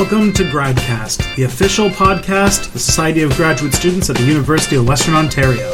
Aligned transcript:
Welcome 0.00 0.32
to 0.32 0.44
Gradcast, 0.44 1.36
the 1.36 1.42
official 1.42 1.90
podcast 1.90 2.68
of 2.68 2.72
the 2.72 2.78
Society 2.78 3.20
of 3.20 3.36
Graduate 3.36 3.74
Students 3.74 4.08
at 4.08 4.16
the 4.16 4.24
University 4.24 4.76
of 4.76 4.88
Western 4.88 5.14
Ontario. 5.14 5.70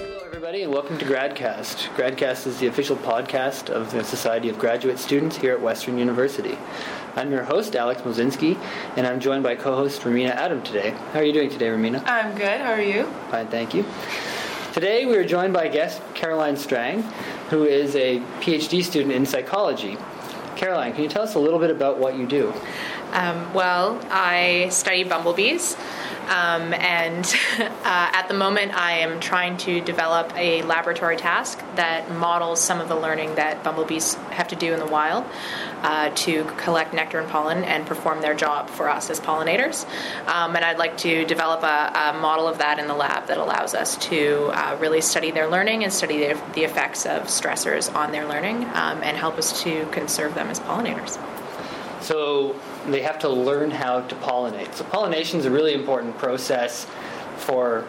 Hello, 0.00 0.24
everybody, 0.24 0.62
and 0.62 0.72
welcome 0.72 0.96
to 0.96 1.04
Gradcast. 1.04 1.90
Gradcast 1.96 2.46
is 2.46 2.58
the 2.60 2.66
official 2.68 2.96
podcast 2.96 3.68
of 3.68 3.92
the 3.92 4.02
Society 4.02 4.48
of 4.48 4.58
Graduate 4.58 4.98
Students 4.98 5.36
here 5.36 5.52
at 5.52 5.60
Western 5.60 5.98
University. 5.98 6.56
I'm 7.14 7.30
your 7.30 7.42
host, 7.42 7.76
Alex 7.76 8.00
Mozinski, 8.00 8.56
and 8.96 9.06
I'm 9.06 9.20
joined 9.20 9.42
by 9.42 9.54
co-host 9.54 10.00
Ramina 10.00 10.30
Adam 10.30 10.62
today. 10.62 10.92
How 11.12 11.18
are 11.18 11.24
you 11.24 11.34
doing 11.34 11.50
today, 11.50 11.66
Ramina? 11.66 12.02
I'm 12.06 12.34
good. 12.34 12.58
How 12.62 12.72
are 12.72 12.80
you? 12.80 13.04
Fine, 13.30 13.48
thank 13.48 13.74
you. 13.74 13.84
Today 14.72 15.04
we 15.06 15.14
are 15.16 15.24
joined 15.24 15.52
by 15.52 15.68
guest 15.68 16.02
Caroline 16.14 16.56
Strang, 16.56 17.04
who 17.54 17.62
is 17.62 17.94
a 17.94 18.18
PhD 18.40 18.82
student 18.82 19.12
in 19.12 19.24
psychology. 19.24 19.96
Caroline, 20.56 20.92
can 20.92 21.04
you 21.04 21.08
tell 21.08 21.22
us 21.22 21.36
a 21.36 21.38
little 21.38 21.60
bit 21.60 21.70
about 21.70 22.00
what 22.00 22.18
you 22.18 22.26
do? 22.26 22.52
Um, 23.12 23.54
well, 23.54 24.00
I 24.10 24.66
study 24.70 25.04
bumblebees, 25.04 25.76
um, 26.28 26.72
and 26.74 27.24
uh, 27.58 27.70
at 27.84 28.28
the 28.28 28.34
moment 28.34 28.74
I 28.74 28.98
am 28.98 29.20
trying 29.20 29.56
to 29.58 29.80
develop 29.80 30.32
a 30.36 30.62
laboratory 30.62 31.16
task 31.16 31.60
that 31.76 32.10
models 32.10 32.60
some 32.60 32.80
of 32.80 32.88
the 32.88 32.96
learning 32.96 33.34
that 33.36 33.62
bumblebees 33.62 34.14
have 34.30 34.48
to 34.48 34.56
do 34.56 34.72
in 34.72 34.80
the 34.80 34.86
wild 34.86 35.24
uh, 35.82 36.10
to 36.10 36.44
collect 36.56 36.94
nectar 36.94 37.18
and 37.18 37.28
pollen 37.28 37.62
and 37.64 37.86
perform 37.86 38.22
their 38.22 38.34
job 38.34 38.70
for 38.70 38.88
us 38.88 39.10
as 39.10 39.20
pollinators. 39.20 39.86
Um, 40.26 40.56
and 40.56 40.64
I'd 40.64 40.78
like 40.78 40.96
to 40.98 41.24
develop 41.26 41.62
a, 41.62 42.12
a, 42.14 42.18
model 42.18 42.48
of 42.48 42.58
that 42.58 42.78
in 42.78 42.86
the 42.86 42.94
lab 42.94 43.26
that 43.26 43.36
allows 43.36 43.74
us 43.74 43.96
to 44.08 44.50
uh, 44.52 44.78
really 44.80 45.02
study 45.02 45.30
their 45.30 45.48
learning 45.48 45.84
and 45.84 45.92
study 45.92 46.18
the, 46.18 46.40
the, 46.54 46.64
effects 46.64 47.04
of 47.04 47.24
stressors 47.24 47.94
on 47.94 48.12
their 48.12 48.26
learning 48.26 48.64
um, 48.72 49.02
and 49.02 49.16
help 49.16 49.36
us 49.36 49.62
to 49.62 49.84
conserve 49.86 50.34
them 50.34 50.48
as 50.48 50.58
pollinators. 50.60 51.18
So 52.04 52.54
they 52.86 53.00
have 53.00 53.18
to 53.20 53.30
learn 53.30 53.70
how 53.70 54.02
to 54.02 54.14
pollinate. 54.16 54.74
So 54.74 54.84
pollination 54.84 55.40
is 55.40 55.46
a 55.46 55.50
really 55.50 55.72
important 55.72 56.18
process 56.18 56.86
for 57.38 57.86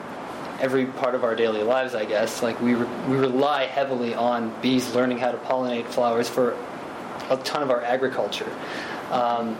every 0.59 0.85
part 0.85 1.15
of 1.15 1.25
our 1.25 1.35
daily 1.35 1.63
lives, 1.63 1.95
I 1.95 2.05
guess. 2.05 2.41
Like 2.41 2.59
we 2.61 2.75
re- 2.75 2.87
we 3.09 3.17
rely 3.17 3.65
heavily 3.65 4.15
on 4.15 4.53
bees 4.61 4.95
learning 4.95 5.17
how 5.17 5.31
to 5.31 5.37
pollinate 5.37 5.87
flowers 5.87 6.29
for 6.29 6.57
a 7.29 7.37
ton 7.37 7.61
of 7.61 7.69
our 7.69 7.81
agriculture. 7.81 8.49
Um, 9.11 9.55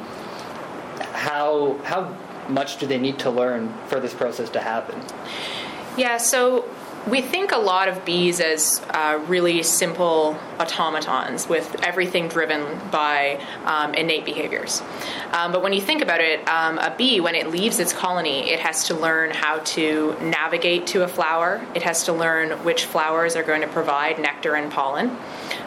how 1.12 1.78
how 1.84 2.18
much 2.48 2.78
do 2.78 2.88
they 2.88 2.98
need 2.98 3.20
to 3.20 3.30
learn 3.30 3.74
for 3.88 4.00
this 4.00 4.14
process 4.14 4.50
to 4.52 4.62
happen? 4.62 5.02
Yeah, 5.98 6.18
so 6.18 6.66
we 7.08 7.22
think 7.22 7.52
a 7.52 7.58
lot 7.58 7.88
of 7.88 8.06
bees 8.06 8.40
as 8.40 8.82
uh, 8.90 9.22
really 9.28 9.64
simple 9.64 10.38
automatons 10.60 11.48
with 11.48 11.76
everything 11.84 12.28
driven 12.28 12.80
by 12.90 13.42
um, 13.66 13.94
innate 13.94 14.26
behaviors. 14.26 14.82
Um, 15.32 15.52
but 15.52 15.62
when 15.62 15.74
you 15.74 15.82
think 15.82 16.02
about 16.02 16.22
it, 16.22 16.48
um, 16.48 16.78
a 16.78 16.94
bee, 16.96 17.20
when 17.20 17.36
it 17.36 17.48
leaves 17.48 17.80
its 17.80 17.94
colony, 17.94 18.50
it 18.50 18.60
has 18.60 18.86
to 18.86 18.94
learn 18.94 19.32
how 19.32 19.60
to 19.60 20.16
navigate 20.22 20.88
to 20.88 21.04
a 21.04 21.08
flower. 21.08 21.66
It 21.76 21.84
has 21.84 22.06
to 22.06 22.14
learn 22.14 22.52
which 22.64 22.86
flowers 22.86 23.36
are 23.36 23.44
going 23.44 23.62
to 23.62 23.68
provide 23.68 24.20
nectar 24.20 24.56
and 24.56 24.72
pollen. 24.72 25.16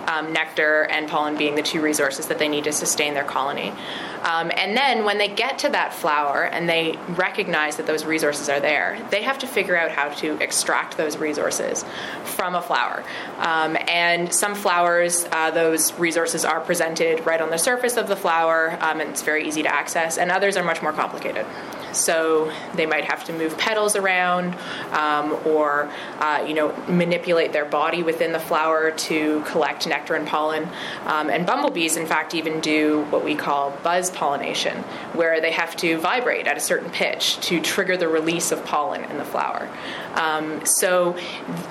Um, 0.06 0.33
nectar 0.33 0.84
and 0.84 1.06
pollen 1.06 1.36
being 1.36 1.55
the 1.55 1.62
two 1.62 1.83
resources 1.83 2.28
that 2.28 2.39
they 2.39 2.48
need 2.48 2.64
to 2.64 2.72
sustain 2.72 3.12
their 3.12 3.25
colony. 3.25 3.75
Um, 4.22 4.50
and 4.56 4.77
then 4.77 5.05
when 5.05 5.19
they 5.19 5.28
get 5.28 5.61
to 5.61 5.69
that 5.69 5.94
flower 5.94 6.44
and 6.44 6.69
they 6.69 6.98
recognize 7.11 7.77
that 7.77 7.86
those 7.86 8.05
resources 8.05 8.48
are 8.48 8.59
there, 8.59 8.98
they 9.11 9.22
have 9.22 9.39
to 9.41 9.47
figure 9.47 9.77
out 9.77 9.91
how 9.91 10.09
to 10.09 10.42
extract 10.42 10.97
those 10.97 11.16
resources 11.19 11.84
from 12.25 12.55
a 12.55 12.62
flower. 12.62 13.05
Um, 13.39 13.77
and 13.89 14.33
some 14.33 14.55
flowers, 14.55 15.27
uh, 15.33 15.50
those 15.50 15.92
resources 15.98 16.44
are 16.44 16.61
presented 16.61 17.25
right 17.25 17.41
on 17.41 17.50
the 17.50 17.58
surface 17.58 17.97
of 17.97 18.08
the 18.08 18.17
flower, 18.17 18.77
um, 18.81 19.00
and 19.00 19.11
it's 19.11 19.22
very 19.22 19.47
easy 19.48 19.62
to 19.62 19.75
access, 19.75 20.19
and 20.19 20.31
others 20.31 20.56
are 20.56 20.64
much 20.64 20.83
more 20.83 20.92
complicated. 20.92 21.47
So 21.92 22.53
they 22.75 22.86
might 22.86 23.05
have 23.05 23.25
to 23.25 23.32
move 23.32 23.56
petals 23.59 23.97
around 23.97 24.54
um, 24.93 25.38
or, 25.47 25.91
uh, 26.19 26.44
you 26.47 26.54
know, 26.54 26.75
manipulate 26.88 27.53
their 27.53 27.65
body 27.65 28.03
within 28.03 28.32
the 28.32 28.41
flower 28.41 28.91
to 28.91 29.43
collect 29.43 29.87
nectar 29.87 30.15
and 30.15 30.27
pollen. 30.27 30.69
Um, 31.06 31.31
and 31.31 31.47
bumblebees, 31.47 31.97
in 31.97 32.06
fact, 32.06 32.34
even 32.34 32.60
do 32.60 33.04
what 33.10 33.25
we 33.25 33.34
call 33.34 33.71
buzz 33.82 34.10
pollination, 34.10 34.77
where 35.15 35.41
they 35.41 35.53
have 35.53 35.77
to 35.77 35.98
vibrate 35.98 36.47
at 36.47 36.56
a 36.56 36.60
certain 36.60 36.91
pitch 36.91 37.38
to 37.41 37.60
trigger 37.60 37.97
the 37.97 38.09
release 38.09 38.53
of 38.53 38.65
pollen 38.65 39.04
in 39.04 39.19
the 39.19 39.25
flower. 39.25 39.69
Um, 40.15 40.65
so 40.65 41.16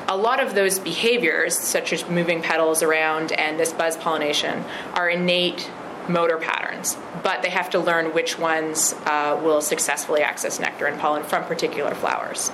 a 0.07 0.17
lot 0.17 0.39
of 0.39 0.55
those 0.55 0.79
behaviors, 0.79 1.57
such 1.57 1.93
as 1.93 2.07
moving 2.09 2.41
petals 2.41 2.81
around 2.83 3.31
and 3.33 3.59
this 3.59 3.73
buzz 3.73 3.97
pollination, 3.97 4.63
are 4.93 5.09
innate 5.09 5.69
motor 6.09 6.37
patterns, 6.37 6.97
but 7.23 7.41
they 7.41 7.49
have 7.49 7.69
to 7.71 7.79
learn 7.79 8.13
which 8.13 8.37
ones 8.39 8.93
uh, 9.05 9.39
will 9.43 9.61
successfully 9.61 10.21
access 10.21 10.59
nectar 10.59 10.85
and 10.85 10.99
pollen 10.99 11.23
from 11.23 11.43
particular 11.45 11.93
flowers. 11.95 12.51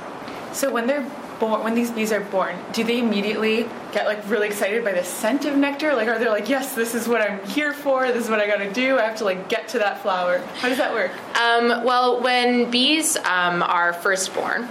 So 0.52 0.72
when 0.72 0.88
they're 0.88 1.10
born, 1.40 1.64
when 1.64 1.76
these 1.76 1.92
bees 1.92 2.12
are 2.12 2.20
born, 2.20 2.56
do 2.72 2.84
they 2.84 3.00
immediately 3.00 3.68
get 3.92 4.06
like 4.06 4.28
really 4.30 4.48
excited 4.48 4.84
by 4.84 4.94
the 4.94 5.04
scent 5.04 5.46
of 5.46 5.58
nectar? 5.58 5.94
Like, 5.96 6.08
are 6.08 6.20
they 6.20 6.30
like, 6.30 6.48
yes, 6.48 6.76
this 6.76 6.96
is 6.96 7.08
what 7.08 7.22
I'm 7.22 7.44
here 7.48 7.74
for. 7.74 8.08
This 8.08 8.26
is 8.26 8.30
what 8.30 8.40
I 8.40 8.48
got 8.48 8.58
to 8.58 8.72
do. 8.72 8.98
I 9.00 9.04
have 9.04 9.18
to 9.18 9.26
like 9.26 9.50
get 9.50 9.68
to 9.70 9.80
that 9.80 10.02
flower. 10.02 10.40
How 10.60 10.70
does 10.70 10.78
that 10.78 10.94
work? 10.94 11.12
Um, 11.38 11.84
well, 11.84 12.22
when 12.22 12.70
bees 12.70 13.18
um, 13.18 13.64
are 13.64 13.94
first 13.94 14.34
born 14.34 14.68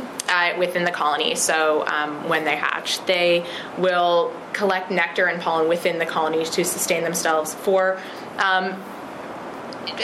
uh, 0.51 0.59
within 0.59 0.85
the 0.85 0.91
colony, 0.91 1.35
so 1.35 1.87
um, 1.87 2.29
when 2.29 2.45
they 2.45 2.57
hatch, 2.57 3.05
they 3.07 3.45
will 3.79 4.33
collect 4.53 4.91
nectar 4.91 5.27
and 5.27 5.41
pollen 5.41 5.69
within 5.69 5.99
the 5.99 6.07
colony 6.07 6.45
to 6.45 6.65
sustain 6.65 7.05
themselves 7.05 7.55
for 7.55 7.99
um, 8.39 8.83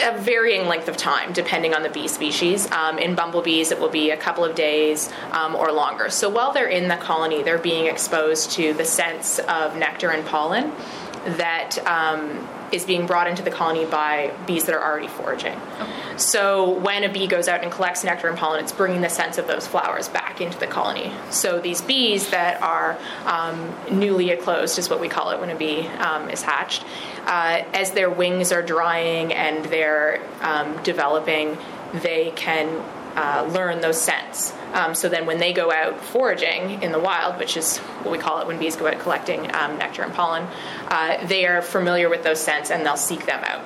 a 0.03 0.17
varying 0.17 0.67
length 0.67 0.87
of 0.87 0.97
time 0.97 1.31
depending 1.33 1.73
on 1.73 1.83
the 1.83 1.89
bee 1.89 2.07
species. 2.07 2.69
Um, 2.71 2.97
in 2.97 3.15
bumblebees, 3.15 3.71
it 3.71 3.79
will 3.79 3.89
be 3.89 4.11
a 4.11 4.17
couple 4.17 4.43
of 4.43 4.55
days 4.55 5.11
um, 5.31 5.55
or 5.55 5.71
longer. 5.71 6.09
So 6.09 6.29
while 6.29 6.51
they're 6.51 6.67
in 6.67 6.87
the 6.87 6.97
colony, 6.97 7.43
they're 7.43 7.57
being 7.57 7.87
exposed 7.87 8.51
to 8.51 8.73
the 8.73 8.85
scents 8.85 9.39
of 9.39 9.75
nectar 9.75 10.11
and 10.11 10.25
pollen 10.25 10.71
that 11.25 11.77
um, 11.85 12.47
is 12.71 12.85
being 12.85 13.05
brought 13.05 13.27
into 13.27 13.41
the 13.41 13.51
colony 13.51 13.85
by 13.85 14.33
bees 14.45 14.65
that 14.65 14.75
are 14.75 14.83
already 14.83 15.07
foraging. 15.07 15.59
Okay. 15.79 16.17
So 16.17 16.71
when 16.79 17.03
a 17.03 17.09
bee 17.09 17.27
goes 17.27 17.47
out 17.47 17.63
and 17.63 17.71
collects 17.71 18.03
nectar 18.03 18.27
and 18.27 18.37
pollen, 18.37 18.61
it's 18.61 18.73
bringing 18.73 19.01
the 19.01 19.09
scents 19.09 19.37
of 19.37 19.47
those 19.47 19.65
flowers 19.65 20.09
back 20.09 20.41
into 20.41 20.59
the 20.59 20.67
colony. 20.67 21.11
So 21.29 21.59
these 21.59 21.81
bees 21.81 22.29
that 22.31 22.61
are 22.61 22.97
um, 23.25 23.73
newly 23.89 24.31
eclosed, 24.31 24.77
is 24.77 24.89
what 24.89 24.99
we 24.99 25.07
call 25.07 25.31
it 25.31 25.39
when 25.39 25.49
a 25.49 25.55
bee 25.55 25.87
um, 25.87 26.29
is 26.29 26.41
hatched, 26.41 26.83
uh, 27.25 27.63
as 27.73 27.91
their 27.91 28.09
wings 28.09 28.51
are 28.51 28.61
drying 28.61 29.33
and 29.33 29.63
they're 29.65 30.21
um, 30.41 30.81
developing, 30.83 31.57
they 31.93 32.31
can 32.35 32.83
uh, 33.15 33.49
learn 33.53 33.81
those 33.81 33.99
scents. 33.99 34.53
Um, 34.73 34.93
so 34.93 35.09
then, 35.09 35.25
when 35.25 35.39
they 35.39 35.53
go 35.53 35.71
out 35.71 35.99
foraging 35.99 36.81
in 36.83 36.91
the 36.91 36.99
wild, 36.99 37.39
which 37.39 37.57
is 37.57 37.77
what 37.77 38.11
we 38.11 38.17
call 38.17 38.39
it 38.41 38.47
when 38.47 38.59
bees 38.59 38.75
go 38.75 38.87
out 38.87 38.99
collecting 38.99 39.53
um, 39.55 39.77
nectar 39.77 40.03
and 40.03 40.13
pollen, 40.13 40.47
uh, 40.87 41.25
they 41.27 41.45
are 41.45 41.61
familiar 41.61 42.09
with 42.09 42.23
those 42.23 42.39
scents 42.39 42.69
and 42.69 42.85
they'll 42.85 42.97
seek 42.97 43.25
them 43.25 43.43
out. 43.43 43.65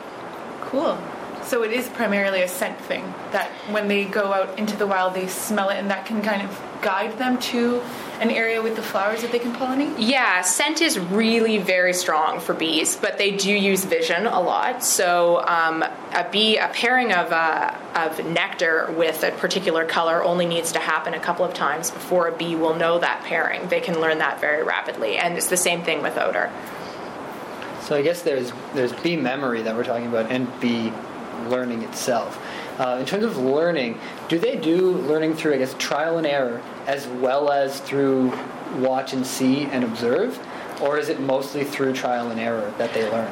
Cool. 0.62 0.98
So 1.44 1.64
it 1.64 1.72
is 1.72 1.90
primarily 1.90 2.42
a 2.42 2.48
scent 2.48 2.80
thing 2.80 3.04
that 3.32 3.50
when 3.70 3.90
they 3.90 4.06
go 4.06 4.32
out 4.32 4.58
into 4.58 4.78
the 4.78 4.88
wild, 4.88 5.14
they 5.14 5.28
smell 5.28 5.70
it, 5.70 5.76
and 5.76 5.90
that 5.92 6.06
can 6.06 6.22
kind 6.22 6.42
of 6.42 6.62
guide 6.82 7.18
them 7.18 7.38
to 7.38 7.82
an 8.24 8.32
area 8.32 8.62
with 8.62 8.78
the 8.78 8.82
flowers 8.82 9.22
that 9.22 9.32
they 9.32 9.40
can 9.40 9.54
pollinate? 9.54 9.96
Yeah, 10.00 10.42
scent 10.42 10.82
is 10.82 10.98
really 10.98 11.58
very 11.58 11.94
strong 11.94 12.40
for 12.40 12.54
bees, 12.54 12.96
but 12.96 13.18
they 13.18 13.32
do 13.32 13.52
use 13.52 13.84
vision 13.84 14.26
a 14.26 14.40
lot. 14.40 14.84
So 14.84 15.44
um, 15.46 15.84
a 15.84 16.28
bee, 16.32 16.58
a 16.58 16.70
pairing 16.70 17.12
of 17.12 17.32
uh, 17.32 17.76
of 17.96 18.26
nectar 18.26 18.92
with 18.98 19.24
a 19.24 19.32
particular 19.32 19.86
color 19.86 20.24
only 20.24 20.46
needs 20.46 20.72
to 20.72 20.80
happen 20.80 21.14
a 21.14 21.20
couple 21.20 21.46
of 21.46 21.54
times 21.54 21.92
before 21.92 22.30
a 22.30 22.36
bee 22.36 22.56
will 22.56 22.76
know 22.76 22.98
that 22.98 23.24
pairing. 23.26 23.68
They 23.68 23.82
can 23.82 24.00
learn 24.00 24.20
that 24.20 24.40
very 24.40 24.64
rapidly, 24.64 25.18
and 25.18 25.36
it's 25.36 25.50
the 25.50 25.58
same 25.58 25.84
thing 25.84 26.02
with 26.02 26.18
odor. 26.18 26.50
So 27.82 27.98
I 27.98 28.02
guess 28.02 28.22
there's 28.22 28.54
there's 28.74 28.94
bee 28.94 29.18
memory 29.18 29.62
that 29.64 29.76
we're 29.76 29.84
talking 29.84 30.08
about, 30.08 30.32
and 30.32 30.48
bee 30.62 30.94
learning 31.50 31.84
itself. 31.84 32.40
Uh, 32.80 32.98
in 33.00 33.06
terms 33.06 33.24
of 33.24 33.38
learning, 33.38 34.00
do 34.30 34.40
they 34.40 34.56
do 34.56 34.94
learning 34.94 35.36
through, 35.36 35.54
I 35.54 35.58
guess, 35.58 35.76
trial 35.78 36.18
and 36.18 36.26
error 36.26 36.62
as 36.88 37.08
well 37.08 37.52
as 37.52 37.80
through 37.82 38.34
watch 38.78 39.14
and 39.14 39.26
see 39.26 39.66
and 39.66 39.84
observe? 39.84 40.40
Or 40.82 40.98
is 40.98 41.10
it 41.10 41.20
mostly 41.20 41.64
through 41.64 41.94
trial 41.94 42.30
and 42.30 42.40
error 42.40 42.74
that 42.78 42.94
they 42.94 43.10
learn? 43.10 43.32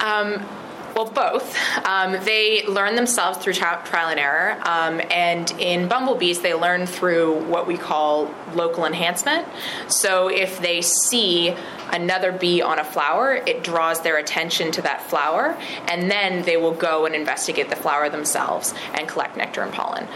Um, 0.00 0.46
well, 0.94 1.08
both. 1.08 1.56
Um, 1.84 2.12
they 2.24 2.66
learn 2.66 2.96
themselves 2.96 3.38
through 3.38 3.54
trial 3.54 4.08
and 4.08 4.18
error, 4.18 4.58
um, 4.66 5.00
and 5.10 5.50
in 5.52 5.88
bumblebees, 5.88 6.40
they 6.40 6.54
learn 6.54 6.86
through 6.86 7.44
what 7.44 7.66
we 7.66 7.76
call 7.76 8.32
local 8.54 8.84
enhancement. 8.84 9.46
So, 9.88 10.28
if 10.28 10.60
they 10.60 10.82
see 10.82 11.54
another 11.92 12.32
bee 12.32 12.60
on 12.60 12.78
a 12.78 12.84
flower, 12.84 13.34
it 13.34 13.62
draws 13.62 14.00
their 14.00 14.18
attention 14.18 14.72
to 14.72 14.82
that 14.82 15.02
flower, 15.02 15.56
and 15.88 16.10
then 16.10 16.42
they 16.42 16.56
will 16.56 16.74
go 16.74 17.06
and 17.06 17.14
investigate 17.14 17.70
the 17.70 17.76
flower 17.76 18.08
themselves 18.08 18.74
and 18.94 19.08
collect 19.08 19.36
nectar 19.36 19.62
and 19.62 19.72
pollen. 19.72 20.06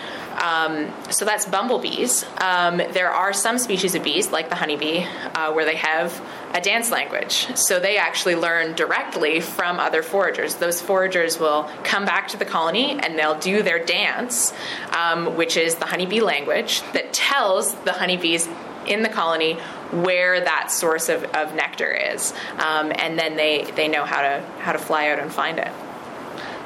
Um, 0.42 0.92
so 1.10 1.24
that's 1.24 1.46
bumblebees. 1.46 2.24
Um, 2.40 2.78
there 2.78 3.10
are 3.10 3.32
some 3.32 3.58
species 3.58 3.94
of 3.94 4.02
bees, 4.02 4.30
like 4.30 4.48
the 4.48 4.56
honeybee, 4.56 5.04
uh, 5.34 5.52
where 5.52 5.64
they 5.64 5.76
have 5.76 6.20
a 6.52 6.60
dance 6.60 6.90
language. 6.90 7.46
So 7.56 7.80
they 7.80 7.96
actually 7.96 8.36
learn 8.36 8.74
directly 8.74 9.40
from 9.40 9.80
other 9.80 10.02
foragers. 10.02 10.56
Those 10.56 10.80
foragers 10.80 11.38
will 11.38 11.68
come 11.82 12.04
back 12.04 12.28
to 12.28 12.36
the 12.36 12.44
colony 12.44 12.98
and 12.98 13.18
they'll 13.18 13.38
do 13.38 13.62
their 13.62 13.84
dance, 13.84 14.52
um, 14.90 15.36
which 15.36 15.56
is 15.56 15.76
the 15.76 15.86
honeybee 15.86 16.20
language 16.20 16.82
that 16.92 17.12
tells 17.12 17.74
the 17.84 17.92
honeybees 17.92 18.48
in 18.86 19.02
the 19.02 19.08
colony 19.08 19.54
where 19.90 20.40
that 20.40 20.70
source 20.70 21.08
of, 21.08 21.24
of 21.24 21.54
nectar 21.54 21.90
is, 21.90 22.32
um, 22.58 22.92
and 22.96 23.18
then 23.18 23.36
they, 23.36 23.64
they 23.76 23.88
know 23.88 24.04
how 24.04 24.20
to 24.20 24.44
how 24.60 24.72
to 24.72 24.78
fly 24.78 25.08
out 25.08 25.18
and 25.18 25.32
find 25.32 25.58
it. 25.58 25.70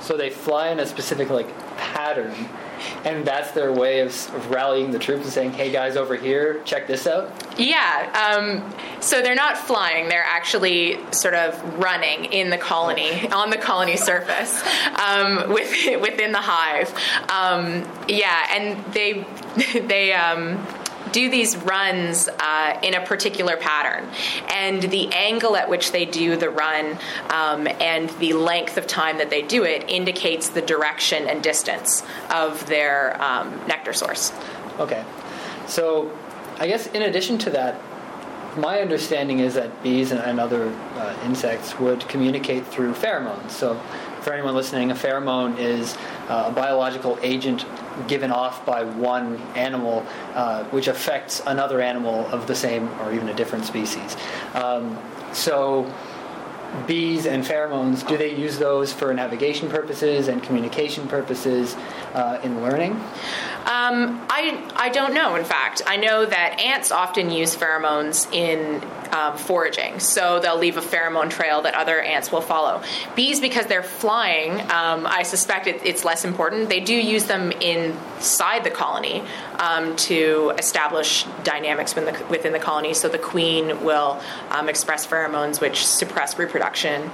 So 0.00 0.16
they 0.16 0.30
fly 0.30 0.70
in 0.70 0.80
a 0.80 0.86
specific 0.86 1.28
like 1.28 1.46
pattern, 1.76 2.34
and 3.04 3.24
that's 3.24 3.52
their 3.52 3.72
way 3.72 4.00
of, 4.00 4.08
of 4.34 4.50
rallying 4.50 4.90
the 4.90 4.98
troops 4.98 5.24
and 5.24 5.32
saying, 5.32 5.52
"Hey 5.52 5.70
guys, 5.70 5.96
over 5.96 6.16
here, 6.16 6.60
check 6.64 6.86
this 6.86 7.06
out." 7.06 7.30
Yeah. 7.58 8.36
Um, 8.36 8.74
so 9.00 9.22
they're 9.22 9.34
not 9.34 9.56
flying; 9.56 10.08
they're 10.08 10.22
actually 10.22 10.98
sort 11.12 11.34
of 11.34 11.78
running 11.78 12.26
in 12.26 12.50
the 12.50 12.58
colony, 12.58 13.28
on 13.30 13.50
the 13.50 13.56
colony 13.56 13.96
surface, 13.96 14.62
um, 14.98 15.50
with, 15.52 15.70
within 16.00 16.32
the 16.32 16.40
hive. 16.40 16.92
Um, 17.28 17.86
yeah, 18.08 18.46
and 18.50 18.92
they 18.92 19.24
they 19.86 20.12
um, 20.12 20.64
do 21.12 21.30
these 21.30 21.56
runs 21.56 22.28
uh, 22.28 22.80
in 22.82 22.94
a 22.94 23.04
particular 23.04 23.56
pattern. 23.56 24.08
And 24.48 24.82
the 24.82 25.12
angle 25.12 25.56
at 25.56 25.68
which 25.68 25.92
they 25.92 26.04
do 26.04 26.36
the 26.36 26.50
run 26.50 26.98
um, 27.30 27.68
and 27.80 28.10
the 28.18 28.32
length 28.34 28.76
of 28.76 28.86
time 28.86 29.18
that 29.18 29.30
they 29.30 29.42
do 29.42 29.64
it 29.64 29.88
indicates 29.88 30.50
the 30.50 30.62
direction 30.62 31.26
and 31.28 31.42
distance 31.42 32.02
of 32.30 32.66
their 32.66 33.20
um, 33.22 33.50
nectar 33.66 33.92
source. 33.92 34.32
Okay. 34.78 35.04
So, 35.66 36.16
I 36.58 36.66
guess 36.66 36.86
in 36.88 37.02
addition 37.02 37.38
to 37.38 37.50
that, 37.50 37.80
my 38.56 38.80
understanding 38.80 39.38
is 39.38 39.54
that 39.54 39.82
bees 39.82 40.10
and, 40.10 40.40
other 40.40 40.68
uh, 40.94 41.16
insects 41.24 41.78
would 41.78 42.00
communicate 42.08 42.66
through 42.66 42.94
pheromones. 42.94 43.50
So, 43.50 43.80
for 44.22 44.32
anyone 44.32 44.54
listening, 44.54 44.90
a 44.90 44.94
pheromone 44.94 45.58
is 45.58 45.96
uh, 46.28 46.46
a 46.48 46.52
biological 46.52 47.18
agent 47.22 47.64
given 48.06 48.30
off 48.30 48.64
by 48.64 48.84
one 48.84 49.36
animal, 49.54 50.04
uh, 50.34 50.64
which 50.64 50.88
affects 50.88 51.42
another 51.46 51.80
animal 51.80 52.26
of 52.26 52.46
the 52.46 52.54
same 52.54 52.88
or 53.00 53.12
even 53.12 53.28
a 53.28 53.34
different 53.34 53.64
species. 53.64 54.16
Um, 54.54 54.98
so, 55.32 55.92
bees 56.86 57.26
and 57.26 57.44
pheromones, 57.44 58.06
do 58.06 58.16
they 58.16 58.34
use 58.34 58.58
those 58.58 58.92
for 58.92 59.12
navigation 59.14 59.68
purposes 59.68 60.28
and 60.28 60.42
communication 60.42 61.08
purposes 61.08 61.74
uh, 62.14 62.40
in 62.42 62.62
learning? 62.62 62.92
Um, 62.92 64.24
I, 64.30 64.70
I 64.76 64.88
don't 64.90 65.14
know, 65.14 65.36
in 65.36 65.44
fact. 65.44 65.82
I 65.86 65.96
know 65.96 66.24
that 66.24 66.60
ants 66.60 66.90
often 66.90 67.30
use 67.30 67.56
pheromones 67.56 68.32
in 68.32 68.80
um, 69.12 69.36
foraging, 69.36 70.00
so 70.00 70.40
they'll 70.40 70.58
leave 70.58 70.76
a 70.76 70.80
pheromone 70.80 71.30
trail 71.30 71.62
that 71.62 71.74
other 71.74 72.00
ants 72.00 72.30
will 72.30 72.40
follow. 72.40 72.82
Bees, 73.14 73.40
because 73.40 73.66
they're 73.66 73.82
flying, 73.82 74.60
um, 74.70 75.06
I 75.06 75.22
suspect 75.22 75.66
it, 75.66 75.80
it's 75.84 76.04
less 76.04 76.24
important. 76.24 76.68
They 76.68 76.80
do 76.80 76.94
use 76.94 77.24
them 77.24 77.52
inside 77.52 78.64
the 78.64 78.70
colony 78.70 79.22
um, 79.58 79.96
to 79.96 80.52
establish 80.58 81.24
dynamics 81.44 81.94
within 81.94 82.14
the, 82.14 82.24
within 82.26 82.52
the 82.52 82.58
colony, 82.58 82.94
so 82.94 83.08
the 83.08 83.18
queen 83.18 83.84
will 83.84 84.20
um, 84.50 84.68
express 84.68 85.06
pheromones 85.06 85.60
which 85.60 85.86
suppress 85.86 86.38
reproduction 86.38 87.10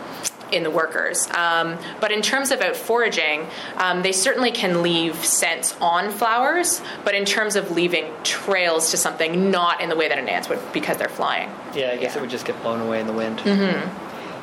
in 0.55 0.63
the 0.63 0.71
workers. 0.71 1.29
Um, 1.31 1.77
but 2.01 2.13
in 2.13 2.23
terms 2.23 2.51
of 2.51 2.61
out 2.61 2.77
foraging, 2.77 3.47
um, 3.77 4.03
they 4.03 4.13
certainly 4.13 4.53
can 4.53 4.83
leave 4.83 5.17
scents 5.25 5.77
on 5.81 6.11
flowers, 6.11 6.81
but 7.05 7.15
in 7.15 7.25
terms 7.25 7.57
of 7.57 7.71
leaving 7.73 8.13
trails 8.23 8.93
to 8.93 8.97
something, 8.97 9.51
not 9.51 9.81
in 9.81 9.89
the 9.89 9.97
way 9.97 10.09
that 10.09 10.19
an 10.19 10.29
ant 10.29 10.49
would 10.49 10.61
because 10.73 10.97
they're 10.97 11.09
flying. 11.09 11.51
Yeah, 11.75 11.91
I 11.93 11.97
guess 11.97 12.13
Yeah. 12.15 12.19
it 12.19 12.21
would 12.23 12.31
just 12.31 12.47
get 12.47 12.61
blown 12.63 12.81
away 12.81 13.01
in 13.01 13.07
the 13.07 13.13
wind. 13.13 13.41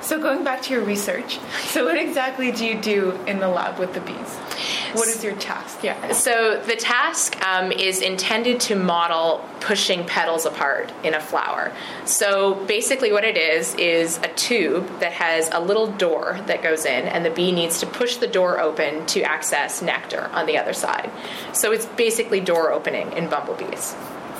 So 0.02 0.20
going 0.20 0.44
back 0.44 0.62
to 0.64 0.74
your 0.74 0.84
research, 0.84 1.40
so 1.66 1.86
what 1.86 1.98
exactly 1.98 2.52
do 2.52 2.66
you 2.66 2.80
do 2.82 3.12
in 3.28 3.40
the 3.40 3.48
lab 3.48 3.78
with 3.78 3.94
the 3.94 4.02
bees? 4.02 4.38
What 4.94 5.08
is 5.08 5.24
your 5.24 5.36
task? 5.36 5.84
Yeah. 5.84 6.12
So 6.12 6.62
the 6.66 6.76
task 6.76 7.40
um, 7.46 7.72
is 7.72 8.02
intended 8.02 8.60
to 8.62 8.76
model 8.76 9.44
pushing 9.60 10.06
petals 10.06 10.46
apart 10.46 10.92
in 11.04 11.14
a 11.14 11.20
flower. 11.20 11.72
So 12.06 12.56
basically, 12.66 13.12
what 13.12 13.24
it 13.24 13.38
is 13.38 13.76
is 13.76 14.18
a 14.18 14.28
tube 14.30 15.00
that 15.00 15.14
has 15.14 15.50
a 15.52 15.60
little 15.60 15.88
door 15.88 16.40
that 16.48 16.62
goes 16.62 16.86
in, 16.86 17.08
and 17.08 17.24
the 17.24 17.30
bee 17.30 17.52
needs 17.52 17.80
to 17.80 17.86
push 17.86 18.18
the 18.18 18.28
door 18.28 18.60
open 18.60 19.06
to 19.08 19.22
access 19.22 19.82
nectar 19.82 20.30
on 20.34 20.46
the 20.46 20.58
other 20.58 20.74
side. 20.74 21.12
So 21.54 21.72
it's 21.72 21.86
basically 21.86 22.40
door 22.40 22.72
opening 22.72 23.14
in 23.14 23.30
bumblebees. 23.30 23.94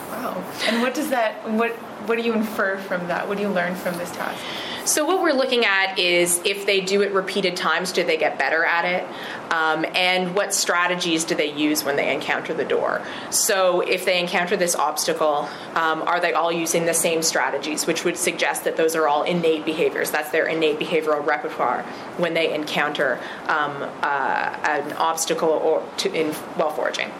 Wow. 0.10 0.44
And 0.66 0.82
what 0.82 0.94
does 0.94 1.10
that? 1.10 1.50
What 1.50 1.76
What 2.06 2.18
do 2.18 2.24
you 2.24 2.34
infer 2.34 2.78
from 2.78 3.08
that? 3.08 3.28
What 3.28 3.38
do 3.38 3.44
you 3.44 3.50
learn 3.50 3.76
from 3.76 3.98
this 3.98 4.12
task? 4.12 4.44
So 4.86 5.06
what 5.06 5.22
we're 5.22 5.34
looking 5.34 5.64
at 5.64 6.00
is 6.00 6.42
if 6.44 6.66
they 6.66 6.82
do 6.82 7.02
it 7.02 7.12
repeated 7.12 7.56
times, 7.56 7.92
do 7.92 8.04
they 8.04 8.18
get 8.18 8.40
better 8.40 8.66
at 8.66 8.86
it? 8.86 9.08
Um, 9.52 9.86
and 9.94 10.34
what 10.34 10.54
strategies 10.54 11.24
do 11.24 11.36
they 11.36 11.52
use 11.52 11.84
when 11.84 11.98
they 11.98 12.12
encounter 12.14 12.54
the 12.54 12.64
door? 12.64 13.06
So 13.30 13.82
if 13.82 14.06
they 14.06 14.20
encounter 14.20 14.56
this 14.58 14.76
obstacle, 14.76 15.50
um, 15.76 16.02
are 16.04 16.20
they 16.20 16.34
all 16.34 16.52
using 16.52 16.86
the 16.86 16.94
same 16.94 17.22
strategies, 17.22 17.86
which 17.86 18.06
would 18.06 18.18
suggest 18.18 18.64
that 18.64 18.78
those 18.78 18.96
are 18.96 19.08
all 19.08 19.24
innate 19.24 19.66
behaviors? 19.66 20.10
That's 20.10 20.32
their 20.32 20.48
innate 20.48 20.80
behavioral 20.80 21.26
repertoire 21.26 21.84
when 22.18 22.34
they 22.34 22.54
encounter 22.54 23.20
um, 23.48 23.90
uh, 24.02 24.58
an 24.64 24.94
obstacle 24.94 25.50
or 25.50 25.84
to, 25.98 26.14
in 26.14 26.34
while 26.56 26.72
foraging. 26.72 27.12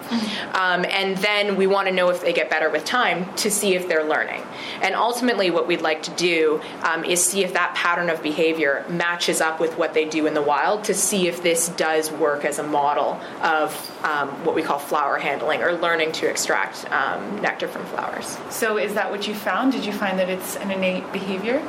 Um, 0.54 0.86
and 0.90 1.18
then 1.18 1.58
we 1.58 1.68
want 1.68 1.90
to 1.90 1.94
know 1.94 2.10
if 2.10 2.22
they 2.22 2.34
get 2.34 2.50
better 2.50 2.70
with 2.70 2.86
time 2.86 3.32
to 3.36 3.52
see 3.52 3.76
if 3.76 3.88
they're 3.88 4.08
learning. 4.08 4.42
And 4.82 4.96
ultimately, 4.96 5.52
what 5.52 5.68
we'd 5.68 5.82
like 5.82 6.04
to 6.04 6.12
do 6.12 6.62
um, 6.84 7.04
is 7.06 7.24
see 7.24 7.44
if 7.44 7.54
that 7.54 7.76
pattern 7.76 8.10
of 8.10 8.22
behavior 8.22 8.86
matches 8.90 9.42
up 9.42 9.60
with 9.60 9.78
what 9.78 9.94
they 9.94 10.06
do 10.06 10.26
in 10.26 10.34
the 10.34 10.42
wild 10.42 10.84
to 10.86 10.94
see 10.94 11.28
if 11.28 11.44
this 11.44 11.70
does 11.70 12.12
work 12.12 12.46
as 12.46 12.60
a 12.60 12.64
model 12.64 13.20
of 13.42 13.74
um, 14.04 14.30
what 14.46 14.56
we 14.56 14.62
call 14.62 14.80
flower 14.80 15.18
handling 15.18 15.62
or 15.62 15.74
learning 15.74 16.12
to 16.14 16.30
extract 16.30 16.90
um, 16.92 17.42
nectar 17.42 17.68
from 17.68 17.86
flowers. 17.86 18.38
So 18.50 18.78
is 18.78 18.94
that 18.96 19.12
what 19.12 19.28
you 19.28 19.36
found? 19.36 19.72
Did 19.72 19.86
you 19.86 19.94
find 19.94 20.18
that 20.20 20.30
it's 20.30 20.56
an 20.58 20.72
innate 20.72 21.12
behavior? 21.12 21.62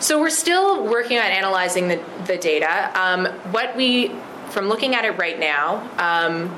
So 0.00 0.20
we're 0.20 0.30
still 0.30 0.86
working 0.86 1.18
on 1.18 1.24
analyzing 1.24 1.88
the, 1.88 2.02
the 2.26 2.36
data. 2.36 2.90
Um, 2.94 3.26
what 3.52 3.76
we, 3.76 4.12
from 4.50 4.66
looking 4.66 4.94
at 4.94 5.04
it 5.04 5.12
right 5.18 5.38
now, 5.38 5.88
um, 5.98 6.54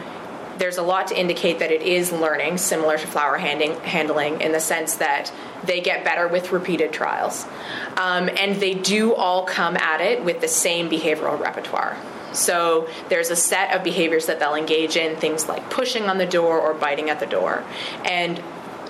there's 0.59 0.79
a 0.79 0.83
lot 0.83 1.09
to 1.09 1.19
indicate 1.19 1.59
that 1.59 1.71
it 1.71 1.83
is 1.83 2.13
learning, 2.13 2.59
similar 2.59 2.99
to 2.99 3.07
flower 3.07 3.37
handing, 3.37 3.79
handling, 3.81 4.41
in 4.41 4.53
the 4.53 4.61
sense 4.61 4.97
that 4.97 5.33
they 5.65 5.81
get 5.81 6.05
better 6.05 6.29
with 6.29 6.53
repeated 6.53 6.93
trials. 6.93 7.45
Um, 7.97 8.29
and 8.39 8.57
they 8.57 8.75
do 8.75 9.15
all 9.15 9.45
come 9.45 9.77
at 9.77 10.01
it 10.01 10.25
with 10.25 10.41
the 10.41 10.49
same 10.49 10.89
behavioral 10.89 11.39
repertoire. 11.41 11.97
So 12.33 12.89
there's 13.09 13.31
a 13.31 13.37
set 13.37 13.75
of 13.75 13.85
behaviors 13.85 14.27
that 14.27 14.41
they'll 14.41 14.57
engage 14.57 14.97
in, 14.97 15.17
things 15.17 15.49
like 15.49 15.71
pushing 15.71 16.05
on 16.05 16.19
the 16.19 16.27
door 16.27 16.59
or 16.59 16.75
biting 16.75 17.11
at 17.11 17.21
the 17.21 17.27
door. 17.27 17.65
And 18.05 18.43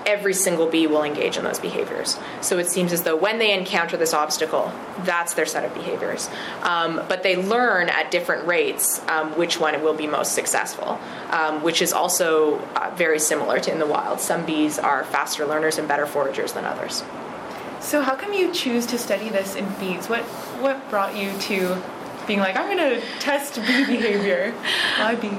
every 0.05 0.33
single 0.33 0.67
bee 0.67 0.87
will 0.87 1.03
engage 1.03 1.37
in 1.37 1.43
those 1.43 1.59
behaviors. 1.59 2.17
So 2.41 2.57
it 2.57 2.69
seems 2.69 2.93
as 2.93 3.03
though 3.03 3.15
when 3.15 3.39
they 3.39 3.53
encounter 3.53 3.97
this 3.97 4.13
obstacle, 4.13 4.71
that's 4.99 5.33
their 5.33 5.45
set 5.45 5.65
of 5.65 5.73
behaviors. 5.73 6.29
Um, 6.61 7.01
but 7.07 7.23
they 7.23 7.35
learn 7.35 7.89
at 7.89 8.11
different 8.11 8.47
rates 8.47 9.01
um, 9.07 9.37
which 9.37 9.59
one 9.59 9.81
will 9.81 9.93
be 9.93 10.07
most 10.07 10.33
successful, 10.33 10.99
um, 11.31 11.63
which 11.63 11.81
is 11.81 11.93
also 11.93 12.59
uh, 12.75 12.93
very 12.95 13.19
similar 13.19 13.59
to 13.59 13.71
in 13.71 13.79
the 13.79 13.87
wild. 13.87 14.19
Some 14.19 14.45
bees 14.45 14.79
are 14.79 15.03
faster 15.05 15.45
learners 15.45 15.77
and 15.77 15.87
better 15.87 16.05
foragers 16.05 16.53
than 16.53 16.65
others. 16.65 17.03
So 17.79 18.01
how 18.01 18.15
come 18.15 18.33
you 18.33 18.51
choose 18.53 18.85
to 18.87 18.97
study 18.97 19.29
this 19.29 19.55
in 19.55 19.67
bees? 19.79 20.09
What 20.09 20.23
What 20.61 20.89
brought 20.89 21.15
you 21.15 21.31
to 21.41 21.81
being 22.25 22.39
like, 22.39 22.55
I'm 22.55 22.75
going 22.75 22.99
to 22.99 23.01
test 23.19 23.55
bee 23.55 23.61
behavior? 23.85 24.51
Why 24.97 25.15
bees? 25.15 25.31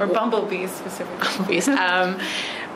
or 0.00 0.06
bumblebees 0.06 0.70
specifically? 0.70 1.46
bees. 1.46 1.68
Um, 1.80 2.18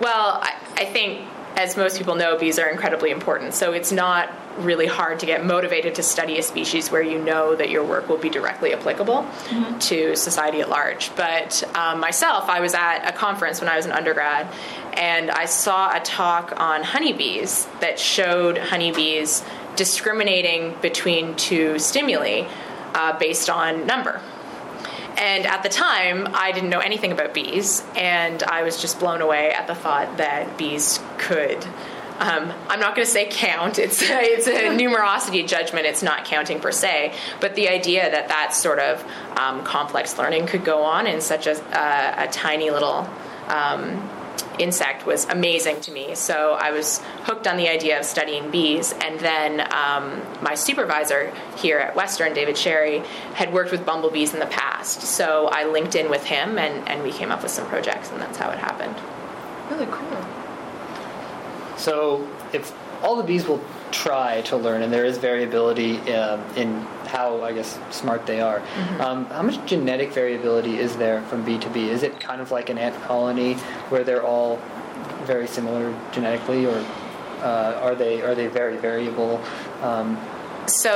well, 0.01 0.41
I, 0.43 0.55
I 0.77 0.85
think, 0.85 1.27
as 1.57 1.77
most 1.77 1.99
people 1.99 2.17
know, 2.17 2.39
bees 2.39 2.59
are 2.59 2.69
incredibly 2.69 3.11
important. 3.11 3.55
So 3.55 3.73
it's 3.73 3.93
not 3.93 4.31
really 4.59 4.87
hard 4.87 5.19
to 5.21 5.27
get 5.27 5.45
motivated 5.45 5.95
to 5.97 6.03
study 6.03 6.39
a 6.39 6.43
species 6.43 6.91
where 6.91 7.03
you 7.03 7.19
know 7.19 7.57
that 7.57 7.71
your 7.71 7.85
work 7.85 8.09
will 8.09 8.19
be 8.19 8.29
directly 8.29 8.73
applicable 8.73 9.27
to 9.81 10.17
society 10.17 10.61
at 10.61 10.69
large. 10.69 11.15
But 11.17 11.63
um, 11.77 12.01
myself, 12.01 12.49
I 12.49 12.61
was 12.61 12.75
at 12.75 13.09
a 13.09 13.13
conference 13.13 13.61
when 13.61 13.69
I 13.69 13.77
was 13.77 13.87
an 13.87 13.93
undergrad, 13.93 14.47
and 14.95 15.31
I 15.31 15.47
saw 15.47 15.95
a 15.95 16.01
talk 16.01 16.55
on 16.61 16.83
honeybees 16.83 17.67
that 17.81 17.99
showed 17.99 18.59
honeybees 18.59 19.45
discriminating 19.77 20.75
between 20.81 21.35
two 21.35 21.79
stimuli 21.79 22.49
uh, 22.95 23.19
based 23.19 23.51
on 23.51 23.87
number. 23.87 24.21
And 25.17 25.47
at 25.47 25.63
the 25.63 25.69
time, 25.69 26.29
I 26.35 26.53
didn't 26.53 26.71
know 26.71 26.81
anything 26.81 27.13
about 27.13 27.35
bees, 27.35 27.85
and 27.97 28.43
I 28.43 28.63
was 28.63 28.81
just 28.81 28.99
blown 28.99 29.21
away 29.21 29.53
at 29.53 29.67
the 29.67 29.75
thought 29.75 30.17
that 30.17 30.59
bees 30.59 31.01
could. 31.19 31.65
Um, 32.19 32.53
I'm 32.69 32.79
not 32.79 32.95
going 32.95 33.05
to 33.05 33.11
say 33.11 33.27
count. 33.29 33.79
It's 33.79 34.03
a, 34.03 34.07
it's 34.21 34.47
a 34.47 34.69
numerosity 34.77 35.47
judgment. 35.47 35.87
It's 35.87 36.03
not 36.03 36.25
counting 36.25 36.61
per 36.61 36.73
se, 36.73 37.15
but 37.41 37.55
the 37.55 37.69
idea 37.69 38.11
that 38.11 38.29
that 38.29 38.55
sort 38.55 38.79
of 38.79 39.05
um, 39.37 39.65
complex 39.65 40.19
learning 40.19 40.47
could 40.47 40.65
go 40.65 40.83
on 40.83 41.07
in 41.07 41.21
such 41.21 41.47
a, 41.47 41.57
a, 41.77 42.25
a 42.25 42.29
tiny 42.29 42.71
little 42.71 43.09
um, 43.49 44.09
insect 44.59 45.07
was 45.07 45.25
amazing 45.27 45.81
to 45.83 45.91
me. 45.91 46.15
So 46.15 46.57
I 46.61 46.71
was 46.71 47.01
hooked 47.23 47.47
on 47.47 47.57
the 47.57 47.69
idea 47.69 47.99
of 47.99 48.05
studying 48.05 48.51
bees. 48.51 48.93
And 48.93 49.19
then 49.21 49.61
um, 49.73 50.23
my 50.43 50.55
supervisor 50.55 51.33
here 51.57 51.79
at 51.79 51.97
Western, 51.97 52.35
David 52.35 52.57
Sherry, 52.57 53.01
had 53.35 53.53
worked 53.53 53.71
with 53.71 53.85
bumblebees 53.85 54.35
in 54.35 54.41
the 54.41 54.47
past. 54.47 55.03
So 55.03 55.49
I 55.51 55.65
linked 55.65 55.95
in 55.95 56.11
with 56.11 56.25
him 56.25 56.59
and, 56.59 56.89
and 56.89 57.03
we 57.03 57.13
came 57.13 57.31
up 57.31 57.43
with 57.43 57.53
some 57.53 57.67
projects, 57.67 58.11
and 58.11 58.21
that's 58.21 58.39
how 58.39 58.51
it 58.51 58.59
happened. 58.59 58.97
Really 59.71 59.91
cool. 59.91 60.25
So 61.77 62.29
if 62.53 62.73
all 63.03 63.17
the 63.17 63.25
bees 63.25 63.47
will 63.47 63.63
try 63.95 64.43
to 64.43 64.57
learn, 64.57 64.83
and 64.83 64.93
there 64.93 65.05
is 65.05 65.17
variability 65.19 65.93
um, 66.13 66.41
in 66.57 66.81
how 67.15 67.43
I 67.43 67.53
guess 67.53 67.79
smart 67.91 68.27
they 68.27 68.41
are. 68.41 68.61
Um, 69.01 69.27
how 69.27 69.43
much 69.43 69.59
genetic 69.67 70.13
variability 70.13 70.79
is 70.79 70.97
there 70.97 71.23
from 71.23 71.45
bee 71.45 71.59
to 71.59 71.71
bee? 71.71 71.89
Is 71.89 72.03
it 72.03 72.19
kind 72.19 72.41
of 72.41 72.51
like 72.51 72.71
an 72.71 72.79
ant 72.79 72.97
colony 73.05 73.55
where 73.91 74.03
they're 74.05 74.27
all 74.35 74.59
very 75.25 75.47
similar 75.47 75.95
genetically, 76.13 76.67
or 76.67 76.79
uh, 77.41 77.81
are 77.87 77.95
they 77.95 78.21
are 78.23 78.35
they 78.35 78.49
very 78.49 78.77
variable? 78.77 79.41
Um, 79.83 80.19
So 80.67 80.93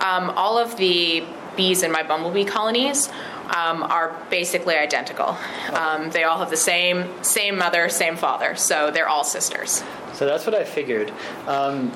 um, 0.00 0.30
all 0.30 0.56
of 0.58 0.76
the 0.76 1.24
bees 1.56 1.82
in 1.82 1.92
my 1.92 2.02
bumblebee 2.02 2.46
colonies 2.46 3.10
um, 3.54 3.82
are 3.82 4.16
basically 4.30 4.76
identical. 4.76 5.36
Um, 5.72 6.10
they 6.10 6.24
all 6.24 6.38
have 6.38 6.50
the 6.50 6.56
same 6.72 7.04
same 7.22 7.58
mother, 7.58 7.88
same 7.90 8.16
father, 8.16 8.56
so 8.56 8.90
they're 8.90 9.08
all 9.08 9.24
sisters. 9.24 9.84
So 10.14 10.24
that's 10.26 10.46
what 10.46 10.54
I 10.54 10.64
figured. 10.64 11.12
Um, 11.46 11.92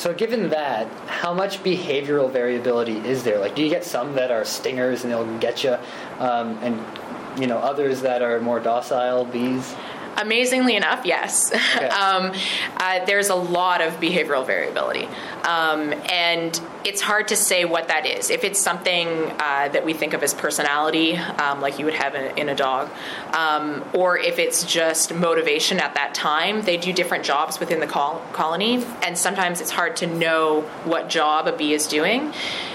so 0.00 0.14
given 0.14 0.48
that, 0.48 0.86
how 1.08 1.34
much 1.34 1.62
behavioral 1.62 2.32
variability 2.32 2.96
is 3.06 3.22
there? 3.22 3.38
Like, 3.38 3.54
do 3.54 3.62
you 3.62 3.68
get 3.68 3.84
some 3.84 4.14
that 4.14 4.30
are 4.30 4.46
stingers 4.46 5.04
and 5.04 5.12
they'll 5.12 5.38
get 5.40 5.62
you, 5.62 5.76
um, 6.18 6.58
and 6.62 6.82
you 7.38 7.46
know 7.46 7.58
others 7.58 8.00
that 8.00 8.22
are 8.22 8.40
more 8.40 8.60
docile 8.60 9.26
bees? 9.26 9.74
Amazingly 10.20 10.76
enough, 10.76 11.04
yes. 11.04 11.52
Um, 11.52 12.32
uh, 12.76 13.04
there's 13.06 13.28
a 13.28 13.34
lot 13.34 13.80
of 13.80 13.94
behavioral 13.94 14.46
variability. 14.46 15.08
Um, 15.44 15.94
and 16.10 16.60
it's 16.84 17.00
hard 17.00 17.28
to 17.28 17.36
say 17.36 17.64
what 17.64 17.88
that 17.88 18.06
is. 18.06 18.30
If 18.30 18.44
it's 18.44 18.60
something 18.60 19.08
uh, 19.08 19.68
that 19.68 19.84
we 19.84 19.92
think 19.92 20.12
of 20.12 20.22
as 20.22 20.34
personality, 20.34 21.16
um, 21.16 21.60
like 21.60 21.78
you 21.78 21.84
would 21.84 21.94
have 21.94 22.14
in, 22.14 22.36
in 22.38 22.48
a 22.48 22.54
dog, 22.54 22.90
um, 23.32 23.84
or 23.94 24.18
if 24.18 24.38
it's 24.38 24.64
just 24.64 25.14
motivation 25.14 25.78
at 25.78 25.94
that 25.94 26.14
time, 26.14 26.62
they 26.62 26.76
do 26.76 26.92
different 26.92 27.24
jobs 27.24 27.58
within 27.58 27.80
the 27.80 27.86
col- 27.86 28.22
colony. 28.32 28.84
And 29.02 29.16
sometimes 29.16 29.60
it's 29.60 29.70
hard 29.70 29.96
to 29.96 30.06
know 30.06 30.62
what 30.84 31.08
job 31.08 31.46
a 31.46 31.52
bee 31.56 31.74
is 31.74 31.86
doing. 31.86 32.32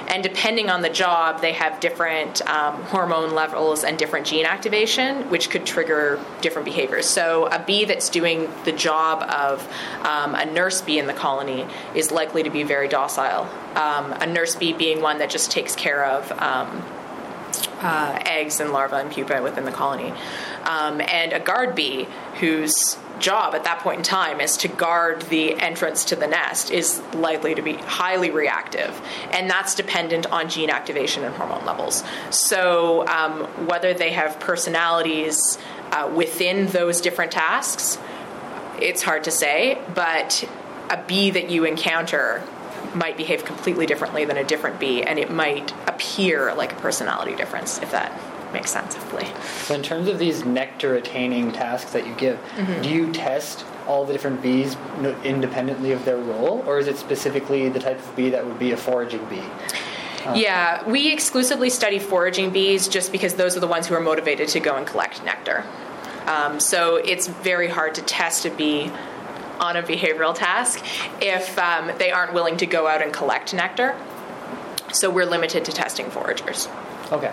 And 0.07 0.23
depending 0.23 0.69
on 0.69 0.81
the 0.81 0.89
job, 0.89 1.41
they 1.41 1.53
have 1.53 1.79
different 1.79 2.47
um, 2.47 2.81
hormone 2.83 3.33
levels 3.33 3.83
and 3.83 3.97
different 3.97 4.27
gene 4.27 4.45
activation, 4.45 5.29
which 5.29 5.49
could 5.49 5.65
trigger 5.65 6.19
different 6.41 6.65
behaviors. 6.65 7.05
So, 7.05 7.47
a 7.47 7.63
bee 7.63 7.85
that's 7.85 8.09
doing 8.09 8.49
the 8.65 8.71
job 8.71 9.23
of 9.23 9.67
um, 10.05 10.35
a 10.35 10.45
nurse 10.45 10.81
bee 10.81 10.99
in 10.99 11.07
the 11.07 11.13
colony 11.13 11.65
is 11.93 12.11
likely 12.11 12.43
to 12.43 12.49
be 12.49 12.63
very 12.63 12.87
docile. 12.87 13.49
Um, 13.75 14.13
a 14.13 14.25
nurse 14.25 14.55
bee 14.55 14.73
being 14.73 15.01
one 15.01 15.17
that 15.19 15.29
just 15.29 15.51
takes 15.51 15.75
care 15.75 16.05
of 16.05 16.31
um, 16.33 16.83
uh, 17.81 18.19
eggs 18.25 18.59
and 18.59 18.71
larvae 18.71 18.95
and 18.97 19.11
pupa 19.11 19.41
within 19.41 19.65
the 19.65 19.71
colony. 19.71 20.13
Um, 20.63 21.01
and 21.01 21.33
a 21.33 21.39
guard 21.39 21.75
bee, 21.75 22.07
whose 22.39 22.97
job 23.19 23.55
at 23.55 23.63
that 23.63 23.79
point 23.79 23.99
in 23.99 24.03
time 24.03 24.41
is 24.41 24.57
to 24.57 24.67
guard 24.67 25.21
the 25.23 25.53
entrance 25.53 26.05
to 26.05 26.15
the 26.15 26.27
nest, 26.27 26.71
is 26.71 27.01
likely 27.13 27.55
to 27.55 27.61
be 27.61 27.73
highly 27.73 28.31
reactive. 28.31 28.99
And 29.31 29.49
that's 29.49 29.75
dependent 29.75 30.25
on 30.31 30.49
gene 30.49 30.69
activation 30.69 31.23
and 31.23 31.33
hormone 31.35 31.65
levels. 31.65 32.03
So, 32.29 33.07
um, 33.07 33.45
whether 33.67 33.93
they 33.93 34.11
have 34.11 34.39
personalities 34.39 35.57
uh, 35.91 36.11
within 36.13 36.67
those 36.67 37.01
different 37.01 37.31
tasks, 37.31 37.97
it's 38.79 39.03
hard 39.03 39.23
to 39.25 39.31
say, 39.31 39.81
but 39.93 40.47
a 40.89 41.01
bee 41.07 41.31
that 41.31 41.49
you 41.49 41.65
encounter 41.65 42.43
might 42.93 43.17
behave 43.17 43.45
completely 43.45 43.85
differently 43.85 44.25
than 44.25 44.37
a 44.37 44.43
different 44.43 44.79
bee, 44.79 45.03
and 45.03 45.19
it 45.19 45.29
might 45.29 45.71
appear 45.87 46.53
like 46.55 46.71
a 46.71 46.75
personality 46.75 47.35
difference, 47.35 47.81
if 47.81 47.91
that 47.91 48.11
makes 48.55 48.71
sense, 48.71 48.95
hopefully. 48.95 49.27
So 49.65 49.75
in 49.75 49.83
terms 49.83 50.07
of 50.07 50.17
these 50.17 50.43
nectar 50.45 50.95
attaining 50.95 51.51
tasks 51.51 51.91
that 51.91 52.07
you 52.07 52.15
give, 52.15 52.39
do 52.81 52.89
you 52.89 53.11
test 53.13 53.65
all 53.85 54.05
the 54.05 54.13
different 54.13 54.41
bees 54.41 54.75
independently 55.23 55.91
of 55.91 56.03
their 56.05 56.17
role, 56.17 56.63
or 56.65 56.79
is 56.79 56.87
it 56.87 56.97
specifically 56.97 57.69
the 57.69 57.79
type 57.79 57.99
of 57.99 58.15
bee 58.15 58.29
that 58.31 58.43
would 58.45 58.57
be 58.57 58.71
a 58.71 58.77
foraging 58.77 59.23
bee? 59.25 59.43
Yeah, 60.33 60.87
we 60.89 61.13
exclusively 61.13 61.69
study 61.69 61.99
foraging 61.99 62.49
bees 62.49 62.87
just 62.87 63.11
because 63.11 63.35
those 63.35 63.55
are 63.55 63.59
the 63.59 63.67
ones 63.67 63.85
who 63.85 63.93
are 63.93 64.01
motivated 64.01 64.47
to 64.49 64.59
go 64.59 64.75
and 64.75 64.87
collect 64.87 65.23
nectar. 65.23 65.63
Um, 66.25 66.59
so 66.59 66.95
it's 66.95 67.27
very 67.27 67.67
hard 67.67 67.93
to 67.95 68.01
test 68.01 68.45
a 68.45 68.49
bee 68.49 68.91
on 69.59 69.77
a 69.77 69.83
behavioral 69.83 70.33
task 70.33 70.83
if 71.21 71.59
um, 71.59 71.91
they 71.99 72.11
aren't 72.11 72.33
willing 72.33 72.57
to 72.57 72.65
go 72.65 72.87
out 72.87 73.03
and 73.03 73.13
collect 73.13 73.53
nectar. 73.53 73.95
So 74.91 75.11
we're 75.11 75.27
limited 75.27 75.65
to 75.65 75.71
testing 75.71 76.07
foragers. 76.07 76.67
Okay. 77.11 77.31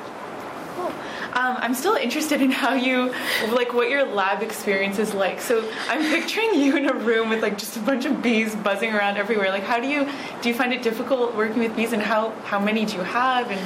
Cool. 0.77 0.87
Um, 0.87 1.57
I'm 1.59 1.75
still 1.75 1.95
interested 1.95 2.43
in 2.43 2.51
how 2.51 2.75
you, 2.75 3.13
like, 3.53 3.73
what 3.73 3.89
your 3.89 4.05
lab 4.05 4.43
experience 4.43 4.99
is 4.99 5.15
like. 5.15 5.41
So 5.41 5.69
I'm 5.89 6.01
picturing 6.21 6.55
you 6.61 6.77
in 6.77 6.89
a 6.89 6.95
room 6.95 7.31
with 7.31 7.43
like 7.43 7.57
just 7.59 7.77
a 7.77 7.81
bunch 7.81 8.05
of 8.05 8.23
bees 8.23 8.55
buzzing 8.55 8.93
around 8.93 9.17
everywhere. 9.17 9.49
Like, 9.51 9.63
how 9.65 9.81
do 9.81 9.89
you 9.89 10.09
do? 10.43 10.49
You 10.49 10.55
find 10.55 10.73
it 10.73 10.83
difficult 10.83 11.35
working 11.35 11.61
with 11.61 11.75
bees, 11.75 11.93
and 11.93 12.03
how 12.03 12.31
how 12.45 12.59
many 12.61 12.85
do 12.85 12.97
you 12.97 13.03
have? 13.03 13.51
And 13.51 13.61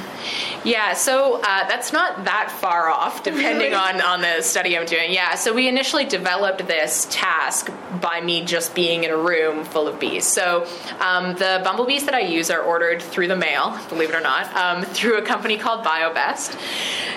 Yeah, 0.63 0.93
so 0.93 1.41
uh, 1.41 1.67
that's 1.67 1.91
not 1.91 2.23
that 2.25 2.51
far 2.51 2.89
off, 2.89 3.23
depending 3.23 3.71
Really? 3.71 3.73
on, 3.73 4.01
on 4.01 4.21
the 4.21 4.41
study 4.41 4.77
I'm 4.77 4.85
doing. 4.85 5.11
Yeah, 5.11 5.35
so 5.35 5.53
we 5.53 5.67
initially 5.67 6.05
developed 6.05 6.67
this 6.67 7.07
task 7.09 7.69
by 8.01 8.21
me 8.21 8.43
just 8.43 8.75
being 8.75 9.03
in 9.03 9.11
a 9.11 9.17
room 9.17 9.63
full 9.63 9.87
of 9.87 9.99
bees. 9.99 10.25
So 10.25 10.67
um, 10.99 11.33
the 11.35 11.61
bumblebees 11.63 12.05
that 12.05 12.13
I 12.13 12.21
use 12.21 12.49
are 12.49 12.61
ordered 12.61 13.01
through 13.01 13.27
the 13.27 13.35
mail, 13.35 13.77
believe 13.89 14.09
it 14.09 14.15
or 14.15 14.21
not, 14.21 14.53
um, 14.55 14.83
through 14.97 15.17
a 15.17 15.21
company 15.21 15.57
called 15.57 15.85
BioBest, 15.85 16.53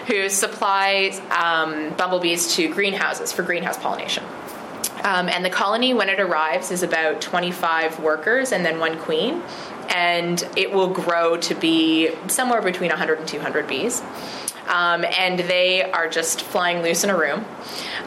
who 0.06 0.28
supplies 0.28 1.20
um, 1.30 1.94
bumblebees 1.96 2.54
to 2.56 2.68
greenhouses 2.68 3.32
for 3.32 3.42
greenhouse 3.42 3.78
pollination. 3.78 4.24
Um, 5.02 5.28
and 5.28 5.44
the 5.44 5.50
colony, 5.50 5.94
when 5.94 6.08
it 6.08 6.20
arrives, 6.20 6.70
is 6.70 6.82
about 6.82 7.20
25 7.20 8.00
workers 8.00 8.52
and 8.52 8.64
then 8.64 8.78
one 8.78 8.98
queen. 8.98 9.42
And 9.88 10.46
it 10.56 10.72
will 10.72 10.88
grow 10.88 11.36
to 11.38 11.54
be 11.54 12.10
somewhere 12.28 12.62
between 12.62 12.90
100 12.90 13.18
and 13.18 13.26
200 13.26 13.66
bees. 13.66 14.02
Um, 14.70 15.04
and 15.04 15.40
they 15.40 15.82
are 15.82 16.08
just 16.08 16.42
flying 16.42 16.82
loose 16.82 17.02
in 17.02 17.10
a 17.10 17.18
room. 17.18 17.44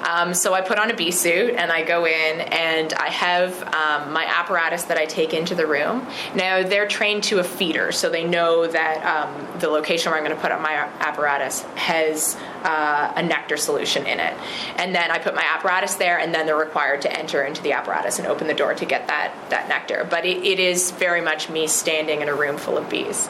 Um, 0.03 0.33
so 0.33 0.53
I 0.53 0.61
put 0.61 0.79
on 0.79 0.91
a 0.91 0.95
bee 0.95 1.11
suit 1.11 1.55
and 1.55 1.71
I 1.71 1.83
go 1.83 2.05
in 2.05 2.41
and 2.41 2.93
I 2.93 3.09
have 3.09 3.61
um, 3.73 4.11
my 4.11 4.25
apparatus 4.25 4.83
that 4.83 4.97
I 4.97 5.05
take 5.05 5.33
into 5.33 5.55
the 5.55 5.65
room. 5.65 6.05
Now 6.35 6.63
they're 6.63 6.87
trained 6.87 7.23
to 7.25 7.39
a 7.39 7.43
feeder, 7.43 7.91
so 7.91 8.09
they 8.09 8.23
know 8.23 8.67
that 8.67 8.97
um, 9.05 9.59
the 9.59 9.69
location 9.69 10.11
where 10.11 10.19
I'm 10.19 10.25
going 10.25 10.35
to 10.35 10.41
put 10.41 10.51
up 10.51 10.61
my 10.61 10.73
apparatus 10.99 11.61
has 11.75 12.35
uh, 12.63 13.13
a 13.15 13.23
nectar 13.23 13.57
solution 13.57 14.05
in 14.05 14.19
it. 14.19 14.33
And 14.77 14.93
then 14.93 15.11
I 15.11 15.19
put 15.19 15.35
my 15.35 15.43
apparatus 15.43 15.95
there, 15.95 16.19
and 16.19 16.33
then 16.33 16.45
they're 16.45 16.55
required 16.55 17.01
to 17.03 17.17
enter 17.17 17.43
into 17.43 17.61
the 17.61 17.73
apparatus 17.73 18.19
and 18.19 18.27
open 18.27 18.47
the 18.47 18.53
door 18.53 18.73
to 18.73 18.85
get 18.85 19.07
that, 19.07 19.33
that 19.49 19.67
nectar. 19.69 20.07
But 20.09 20.25
it, 20.25 20.43
it 20.43 20.59
is 20.59 20.91
very 20.91 21.21
much 21.21 21.49
me 21.49 21.67
standing 21.67 22.21
in 22.21 22.29
a 22.29 22.35
room 22.35 22.57
full 22.57 22.77
of 22.77 22.89
bees. 22.89 23.29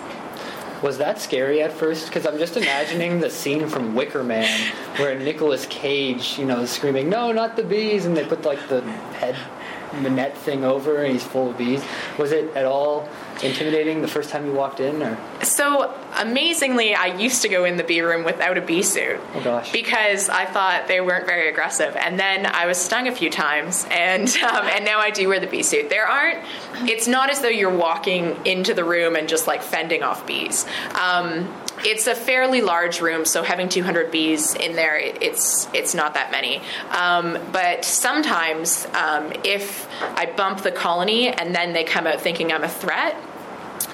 Was 0.84 0.98
that 0.98 1.22
scary 1.22 1.62
at 1.62 1.72
first? 1.72 2.08
Because 2.08 2.26
I'm 2.26 2.38
just 2.38 2.58
imagining 2.58 3.22
the 3.22 3.30
scene 3.30 3.70
from 3.70 3.96
Wicker 3.96 4.22
Man 4.22 4.50
where 4.98 5.18
Nicolas 5.18 5.66
Cage, 5.68 6.38
you 6.38 6.44
know, 6.44 6.60
is 6.60 6.72
screaming, 6.72 7.10
"No, 7.10 7.32
not 7.32 7.56
the 7.56 7.64
bees!" 7.64 8.06
and 8.06 8.18
they 8.18 8.26
put 8.26 8.44
like 8.44 8.68
the 8.68 8.82
head, 8.82 9.38
the 10.02 10.10
net 10.10 10.38
thing 10.38 10.66
over, 10.66 10.98
and 10.98 11.14
he's 11.14 11.24
full 11.24 11.52
of 11.52 11.58
bees. 11.58 11.82
Was 12.18 12.34
it 12.34 12.54
at 12.54 12.66
all 12.66 13.08
intimidating 13.42 14.02
the 14.02 14.10
first 14.10 14.30
time 14.30 14.46
you 14.46 14.52
walked 14.52 14.82
in, 14.82 15.02
or 15.02 15.18
So 15.42 15.94
amazingly, 16.18 16.94
I 16.96 17.08
used 17.18 17.42
to 17.44 17.50
go 17.50 17.66
in 17.66 17.78
the 17.78 17.84
bee 17.84 18.02
room 18.02 18.24
without 18.24 18.58
a 18.58 18.62
bee 18.62 18.82
suit. 18.84 19.20
Oh, 19.36 19.42
gosh. 19.44 19.72
Because 19.72 20.30
I 20.30 20.46
thought 20.46 20.88
they 20.88 21.02
weren't 21.02 21.26
very 21.26 21.50
aggressive, 21.50 21.96
and 21.96 22.20
then 22.20 22.46
I 22.46 22.66
was 22.66 22.78
stung 22.78 23.08
a 23.08 23.16
few 23.16 23.30
times, 23.30 23.86
and 23.92 24.28
um, 24.44 24.66
and 24.68 24.86
now 24.86 25.00
I 25.00 25.10
do 25.10 25.28
wear 25.28 25.40
the 25.40 25.48
bee 25.48 25.64
suit. 25.64 25.90
There 25.90 26.06
aren't. 26.08 26.40
It's 26.90 27.08
not 27.08 27.30
as 27.30 27.42
though 27.42 27.48
you're 27.50 27.76
walking 27.76 28.38
into 28.46 28.74
the 28.74 28.84
room 28.84 29.16
and 29.16 29.28
just 29.28 29.48
like 29.48 29.62
fending 29.64 30.04
off 30.04 30.26
bees. 30.28 30.66
Um, 31.00 31.54
it's 31.86 32.08
a 32.08 32.16
fairly 32.16 32.62
large 32.62 33.02
room, 33.02 33.26
so 33.26 33.42
having 33.44 33.68
200 33.68 34.12
bees 34.12 34.54
in 34.56 34.76
there, 34.76 34.96
it- 34.98 35.22
it's 35.22 35.68
it's 35.74 35.94
not 35.96 36.14
that 36.14 36.32
many. 36.32 36.62
Um, 36.92 37.38
but 37.52 37.84
sometimes, 37.84 38.86
um, 38.94 39.34
if 39.44 39.88
I 40.02 40.28
bump 40.28 40.62
the 40.62 40.72
colony 40.72 41.30
and 41.30 41.54
then 41.56 41.74
they 41.74 41.84
come 41.84 42.06
out 42.08 42.22
thinking 42.22 42.52
I'm 42.54 42.64
a 42.64 42.70
threat, 42.70 43.16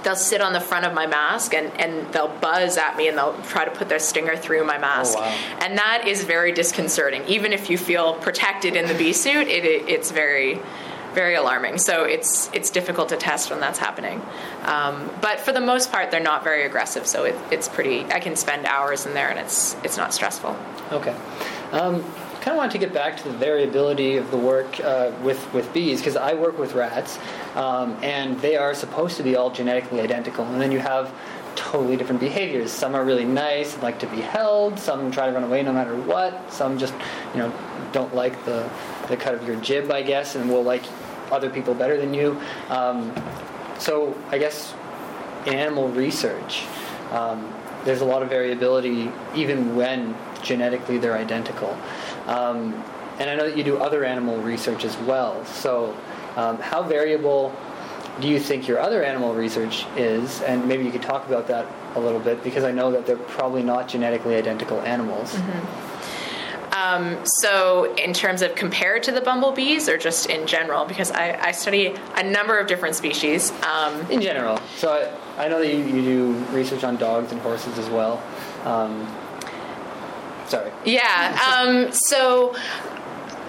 they'll 0.03 0.15
sit 0.15 0.41
on 0.41 0.53
the 0.53 0.59
front 0.59 0.85
of 0.85 0.93
my 0.93 1.07
mask 1.07 1.53
and, 1.53 1.71
and 1.79 2.11
they'll 2.13 2.33
buzz 2.39 2.77
at 2.77 2.97
me 2.97 3.07
and 3.07 3.17
they'll 3.17 3.39
try 3.43 3.65
to 3.65 3.71
put 3.71 3.89
their 3.89 3.99
stinger 3.99 4.35
through 4.35 4.65
my 4.65 4.77
mask. 4.77 5.17
wow. 5.17 5.37
And 5.59 5.77
that 5.77 6.07
is 6.07 6.23
very 6.23 6.51
disconcerting. 6.51 7.23
Even 7.27 7.53
if 7.53 7.69
you 7.69 7.77
feel 7.77 8.13
protected 8.15 8.75
in 8.75 8.87
the 8.87 8.93
bee 8.93 9.13
suit, 9.13 9.47
it, 9.47 9.65
it, 9.65 9.89
it's 9.89 10.11
very, 10.11 10.59
very 11.13 11.35
alarming. 11.35 11.77
So 11.77 12.03
it's 12.03 12.49
it's 12.53 12.69
difficult 12.69 13.09
to 13.09 13.17
test 13.17 13.49
when 13.49 13.59
that's 13.59 13.79
happening. 13.79 14.21
Um, 14.63 15.09
but 15.21 15.39
for 15.39 15.51
the 15.51 15.61
most 15.61 15.91
part, 15.91 16.11
they're 16.11 16.19
not 16.19 16.43
very 16.43 16.65
aggressive. 16.65 17.07
So 17.07 17.25
it, 17.25 17.35
it's 17.51 17.67
pretty. 17.67 18.05
I 18.05 18.19
can 18.19 18.35
spend 18.35 18.65
hours 18.65 19.05
in 19.05 19.13
there 19.13 19.29
and 19.29 19.39
it's 19.39 19.75
it's 19.83 19.97
not 19.97 20.13
stressful. 20.13 20.55
okay? 20.91 21.15
Um, 21.71 22.03
kind 22.41 22.55
of 22.55 22.57
wanted 22.57 22.71
to 22.71 22.77
get 22.77 22.93
back 22.93 23.17
to 23.17 23.23
the 23.23 23.37
variability 23.37 24.17
of 24.17 24.29
the 24.31 24.37
work 24.37 24.79
uh, 24.79 25.11
with 25.23 25.53
with 25.53 25.71
bees 25.73 25.99
because 25.99 26.15
I 26.15 26.33
work 26.33 26.57
with 26.57 26.73
rats, 26.73 27.19
um, 27.55 27.97
and 28.01 28.39
they 28.41 28.55
are 28.55 28.73
supposed 28.73 29.17
to 29.17 29.23
be 29.23 29.35
all 29.35 29.51
genetically 29.51 30.01
identical, 30.01 30.45
and 30.45 30.61
then 30.61 30.71
you 30.71 30.79
have 30.79 31.13
totally 31.55 31.97
different 31.97 32.21
behaviors. 32.21 32.71
Some 32.71 32.95
are 32.95 33.03
really 33.03 33.25
nice 33.25 33.73
and 33.73 33.83
like 33.83 33.99
to 33.99 34.07
be 34.07 34.21
held. 34.21 34.79
Some 34.79 35.11
try 35.11 35.27
to 35.27 35.33
run 35.33 35.43
away 35.43 35.61
no 35.61 35.73
matter 35.73 35.95
what. 35.95 36.51
Some 36.51 36.77
just, 36.77 36.93
you 37.33 37.39
know, 37.39 37.53
don't 37.91 38.15
like 38.15 38.45
the 38.45 38.69
the 39.07 39.17
cut 39.17 39.35
of 39.35 39.45
your 39.45 39.59
jib, 39.59 39.91
I 39.91 40.01
guess, 40.01 40.35
and 40.35 40.49
will 40.49 40.63
like 40.63 40.83
other 41.31 41.49
people 41.49 41.73
better 41.73 41.97
than 41.97 42.13
you. 42.13 42.39
Um, 42.69 43.13
so 43.77 44.17
I 44.29 44.37
guess 44.37 44.73
in 45.45 45.53
animal 45.53 45.89
research, 45.89 46.63
um, 47.11 47.53
there's 47.85 48.01
a 48.01 48.05
lot 48.05 48.23
of 48.23 48.29
variability 48.29 49.11
even 49.35 49.75
when 49.75 50.15
genetically 50.43 50.97
they're 50.97 51.17
identical. 51.17 51.77
Um, 52.29 52.73
and 53.19 53.29
I 53.29 53.35
know 53.35 53.49
that 53.49 53.57
you 53.57 53.63
do 53.63 53.77
other 53.77 54.05
animal 54.05 54.37
research 54.41 54.85
as 54.85 54.95
well. 54.99 55.43
So 55.45 55.97
um, 56.35 56.57
how 56.59 56.83
variable 56.83 57.53
do 58.21 58.27
you 58.27 58.39
think 58.39 58.67
your 58.67 58.79
other 58.79 59.03
animal 59.03 59.33
research 59.33 59.85
is? 59.97 60.41
And 60.41 60.67
maybe 60.67 60.85
you 60.85 60.91
could 60.91 61.01
talk 61.01 61.27
about 61.27 61.47
that 61.47 61.65
a 61.95 61.99
little 61.99 62.19
bit 62.19 62.43
because 62.43 62.63
I 62.63 62.71
know 62.71 62.91
that 62.91 63.05
they're 63.05 63.17
probably 63.17 63.63
not 63.63 63.87
genetically 63.89 64.35
identical 64.35 64.79
animals. 64.81 65.35
Um, 66.71 67.17
so, 67.25 67.93
in 67.95 68.13
terms 68.13 68.41
of 68.41 68.55
compared 68.55 69.03
to 69.03 69.11
the 69.11 69.21
bumblebees, 69.21 69.89
or 69.89 69.97
just 69.97 70.27
in 70.27 70.45
general, 70.47 70.85
because 70.85 71.11
I, 71.11 71.37
I 71.41 71.51
study 71.51 71.95
a 72.15 72.23
number 72.23 72.59
of 72.59 72.67
different 72.67 72.95
species. 72.95 73.51
Um, 73.63 74.09
In 74.11 74.21
general. 74.21 74.59
So 74.77 74.91
I, 75.37 75.45
I 75.45 75.47
know 75.49 75.59
that 75.59 75.73
you, 75.73 75.83
you 75.83 76.01
do 76.03 76.33
research 76.53 76.83
on 76.83 76.95
dogs 76.97 77.31
and 77.31 77.41
horses 77.41 77.77
as 77.79 77.89
well. 77.89 78.21
Um, 78.65 79.07
sorry. 80.49 80.71
Yeah. 80.85 81.39
Um, 81.47 81.91
so, 81.91 82.55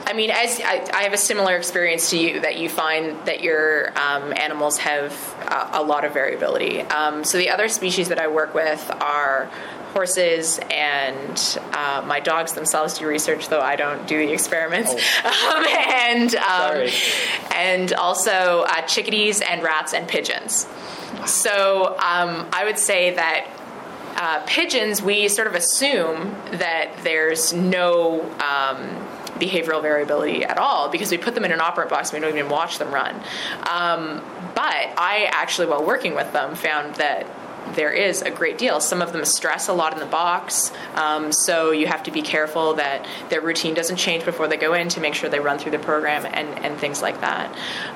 I 0.06 0.12
mean, 0.12 0.30
as 0.30 0.60
I, 0.60 0.88
I 0.92 1.02
have 1.02 1.12
a 1.12 1.18
similar 1.18 1.56
experience 1.56 2.10
to 2.10 2.18
you, 2.18 2.40
that 2.40 2.58
you 2.58 2.68
find 2.68 3.16
that 3.26 3.42
your 3.42 3.88
um, 3.98 4.32
animals 4.36 4.78
have 4.78 5.12
uh, 5.48 5.70
a 5.72 5.82
lot 5.82 6.04
of 6.04 6.12
variability. 6.12 6.80
Um, 6.82 7.24
so, 7.24 7.38
the 7.38 7.50
other 7.50 7.68
species 7.68 8.08
that 8.08 8.18
I 8.18 8.28
work 8.28 8.54
with 8.54 8.90
are 9.00 9.50
horses 9.92 10.60
and 10.70 11.58
uh, 11.72 12.02
my 12.06 12.20
dogs 12.20 12.52
themselves 12.52 12.98
do 12.98 13.06
research, 13.06 13.48
though 13.48 13.60
I 13.60 13.76
don't 13.76 14.06
do 14.06 14.18
the 14.18 14.32
experiments. 14.32 14.94
Um, 15.20 15.64
and 15.66 16.34
um, 16.36 16.88
and 17.52 17.92
also 17.92 18.64
uh, 18.66 18.82
chickadees 18.82 19.40
and 19.40 19.62
rats 19.62 19.92
and 19.92 20.08
pigeons. 20.08 20.66
So 21.26 21.88
um, 21.98 22.48
I 22.52 22.64
would 22.64 22.78
say 22.78 23.14
that 23.14 23.46
uh, 24.20 24.42
pigeons, 24.46 25.00
we 25.00 25.28
sort 25.28 25.48
of 25.48 25.54
assume 25.54 26.36
that 26.52 26.90
there's 27.02 27.54
no 27.54 28.20
um, 28.32 28.76
behavioral 29.38 29.80
variability 29.80 30.44
at 30.44 30.58
all 30.58 30.90
because 30.90 31.10
we 31.10 31.16
put 31.16 31.34
them 31.34 31.42
in 31.46 31.52
an 31.52 31.60
operant 31.62 31.88
box 31.88 32.12
and 32.12 32.20
we 32.20 32.28
don't 32.28 32.36
even 32.36 32.50
watch 32.50 32.78
them 32.78 32.92
run. 32.92 33.14
Um, 33.66 34.22
but 34.54 34.92
I 34.98 35.26
actually, 35.32 35.68
while 35.68 35.86
working 35.86 36.14
with 36.14 36.30
them, 36.34 36.54
found 36.54 36.96
that 36.96 37.26
there 37.74 37.92
is 37.92 38.20
a 38.20 38.30
great 38.30 38.58
deal. 38.58 38.78
Some 38.78 39.00
of 39.00 39.14
them 39.14 39.24
stress 39.24 39.68
a 39.68 39.72
lot 39.72 39.94
in 39.94 40.00
the 40.00 40.06
box, 40.06 40.70
um, 40.96 41.32
so 41.32 41.70
you 41.70 41.86
have 41.86 42.02
to 42.02 42.10
be 42.10 42.20
careful 42.20 42.74
that 42.74 43.06
their 43.30 43.40
routine 43.40 43.72
doesn't 43.72 43.96
change 43.96 44.26
before 44.26 44.48
they 44.48 44.58
go 44.58 44.74
in 44.74 44.90
to 44.90 45.00
make 45.00 45.14
sure 45.14 45.30
they 45.30 45.40
run 45.40 45.58
through 45.58 45.72
the 45.72 45.78
program 45.78 46.26
and, 46.26 46.62
and 46.62 46.78
things 46.78 47.00
like 47.00 47.22
that. 47.22 47.50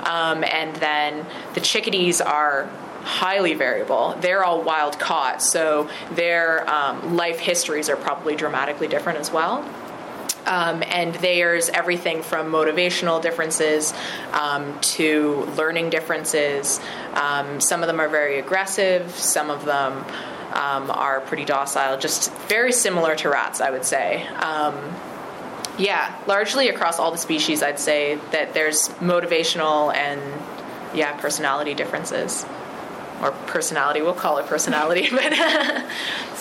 Um, 0.06 0.42
and 0.44 0.74
then 0.76 1.26
the 1.52 1.60
chickadees 1.60 2.22
are 2.22 2.70
highly 3.04 3.54
variable. 3.54 4.16
They're 4.20 4.44
all 4.44 4.62
wild 4.62 4.98
caught, 4.98 5.42
so 5.42 5.88
their 6.12 6.68
um, 6.68 7.16
life 7.16 7.38
histories 7.38 7.88
are 7.88 7.96
probably 7.96 8.34
dramatically 8.34 8.88
different 8.88 9.18
as 9.18 9.30
well. 9.30 9.64
Um, 10.46 10.82
and 10.86 11.14
there's 11.14 11.70
everything 11.70 12.22
from 12.22 12.52
motivational 12.52 13.22
differences 13.22 13.94
um, 14.32 14.78
to 14.80 15.48
learning 15.56 15.90
differences. 15.90 16.80
Um, 17.14 17.60
some 17.60 17.82
of 17.82 17.86
them 17.86 17.98
are 17.98 18.08
very 18.08 18.38
aggressive, 18.38 19.10
some 19.10 19.50
of 19.50 19.64
them 19.64 20.04
um, 20.52 20.90
are 20.90 21.20
pretty 21.20 21.44
docile, 21.44 21.98
just 21.98 22.32
very 22.48 22.72
similar 22.72 23.16
to 23.16 23.30
rats, 23.30 23.60
I 23.60 23.70
would 23.70 23.84
say. 23.84 24.26
Um, 24.26 24.74
yeah, 25.78 26.14
largely 26.26 26.68
across 26.68 26.98
all 26.98 27.10
the 27.10 27.18
species, 27.18 27.62
I'd 27.62 27.80
say 27.80 28.16
that 28.30 28.54
there's 28.54 28.88
motivational 29.00 29.94
and, 29.94 30.20
yeah, 30.94 31.16
personality 31.16 31.74
differences. 31.74 32.44
Or 33.22 33.30
personality, 33.46 34.02
we'll 34.02 34.14
call 34.14 34.38
it 34.38 34.46
personality, 34.46 35.08
but. 35.12 35.32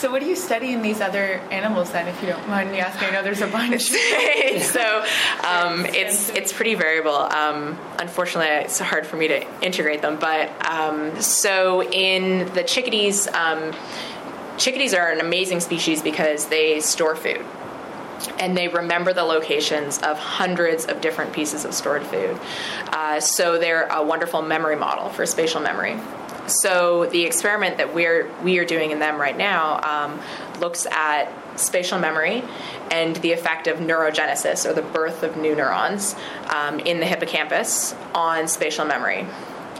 So, 0.04 0.10
what 0.10 0.20
do 0.20 0.26
you 0.26 0.36
study 0.36 0.72
in 0.72 0.82
these 0.82 1.00
other 1.00 1.40
animals 1.50 1.92
then, 1.92 2.08
if 2.08 2.20
you 2.20 2.28
don't 2.28 2.46
mind 2.46 2.70
me 2.70 2.78
asking? 2.78 3.08
I 3.08 3.12
know 3.12 3.22
there's 3.22 3.40
a 3.40 3.46
bunch. 3.46 3.82
so 4.60 5.04
um, 5.42 5.86
it's 5.86 6.28
it's 6.30 6.52
pretty 6.52 6.74
variable. 6.74 7.14
Um, 7.14 7.78
unfortunately, 7.98 8.50
it's 8.64 8.78
hard 8.80 9.06
for 9.06 9.16
me 9.16 9.28
to 9.28 9.64
integrate 9.64 10.02
them. 10.02 10.18
But 10.18 10.50
um, 10.68 11.18
so 11.22 11.82
in 11.84 12.52
the 12.52 12.64
chickadees, 12.64 13.28
um, 13.28 13.72
chickadees 14.58 14.92
are 14.94 15.10
an 15.10 15.20
amazing 15.20 15.60
species 15.60 16.02
because 16.02 16.48
they 16.48 16.80
store 16.80 17.16
food. 17.16 17.44
And 18.38 18.56
they 18.56 18.68
remember 18.68 19.12
the 19.12 19.24
locations 19.24 19.98
of 19.98 20.18
hundreds 20.18 20.86
of 20.86 21.00
different 21.00 21.32
pieces 21.32 21.64
of 21.64 21.74
stored 21.74 22.02
food. 22.02 22.38
Uh, 22.88 23.20
so 23.20 23.58
they're 23.58 23.86
a 23.86 24.02
wonderful 24.02 24.42
memory 24.42 24.76
model 24.76 25.08
for 25.08 25.26
spatial 25.26 25.60
memory. 25.60 25.98
So 26.46 27.06
the 27.06 27.24
experiment 27.24 27.78
that 27.78 27.94
we're 27.94 28.30
we 28.42 28.58
are 28.58 28.64
doing 28.64 28.90
in 28.90 28.98
them 28.98 29.20
right 29.20 29.36
now 29.36 29.80
um, 29.82 30.20
looks 30.60 30.86
at 30.86 31.32
spatial 31.58 31.98
memory 31.98 32.42
and 32.90 33.16
the 33.16 33.32
effect 33.32 33.66
of 33.66 33.78
neurogenesis 33.78 34.68
or 34.68 34.72
the 34.72 34.82
birth 34.82 35.22
of 35.22 35.36
new 35.36 35.54
neurons 35.54 36.14
um, 36.54 36.80
in 36.80 37.00
the 37.00 37.06
hippocampus 37.06 37.94
on 38.14 38.48
spatial 38.48 38.84
memory 38.84 39.26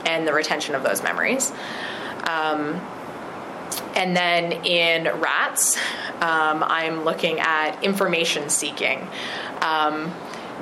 and 0.07 0.27
the 0.27 0.33
retention 0.33 0.75
of 0.75 0.83
those 0.83 1.03
memories. 1.03 1.53
Um, 2.27 2.81
and 3.97 4.17
then 4.17 4.53
in 4.65 5.05
rats, 5.21 5.77
um, 6.21 6.63
I'm 6.63 7.05
looking 7.05 7.41
at 7.41 7.83
information 7.83 8.49
seeking, 8.49 9.07
um, 9.61 10.11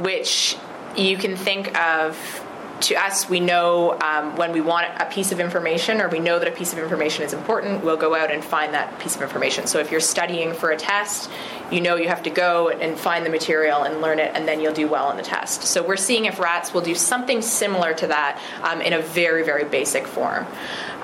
which 0.01 0.57
you 0.97 1.17
can 1.17 1.37
think 1.37 1.77
of 1.79 2.42
to 2.83 2.97
us, 2.97 3.29
we 3.29 3.41
know 3.41 3.99
um, 4.01 4.37
when 4.37 4.53
we 4.53 4.61
want 4.61 4.87
a 5.01 5.07
piece 5.07 5.33
of 5.33 5.41
information 5.41 6.01
or 6.01 6.09
we 6.09 6.19
know 6.19 6.39
that 6.39 6.49
a 6.49 6.53
piece 6.53 6.73
of 6.73 6.79
information 6.79 7.25
is 7.25 7.33
important, 7.33 7.85
we'll 7.85 7.97
go 7.97 8.15
out 8.15 8.31
and 8.31 8.45
find 8.45 8.75
that 8.75 8.99
piece 8.99 9.17
of 9.17 9.23
information. 9.23 9.67
So 9.67 9.79
if 9.79 9.91
you're 9.91 10.01
studying 10.01 10.53
for 10.53 10.71
a 10.71 10.77
test, 10.77 11.31
you 11.71 11.81
know 11.81 11.97
you 11.97 12.09
have 12.09 12.23
to 12.25 12.31
go 12.31 12.69
and 12.69 12.99
find 12.99 13.25
the 13.25 13.31
material 13.31 13.83
and 13.83 14.01
learn 14.01 14.19
it, 14.19 14.33
and 14.35 14.47
then 14.47 14.61
you'll 14.61 14.75
do 14.75 14.89
well 14.89 15.07
on 15.07 15.17
the 15.17 15.23
test. 15.23 15.63
So 15.63 15.83
we're 15.83 15.97
seeing 15.97 16.27
if 16.27 16.39
rats 16.39 16.75
will 16.75 16.81
do 16.81 16.95
something 16.95 17.41
similar 17.41 17.95
to 17.95 18.07
that 18.09 18.41
um, 18.63 18.81
in 18.81 18.93
a 18.93 19.01
very, 19.01 19.45
very 19.45 19.65
basic 19.65 20.07
form. 20.07 20.47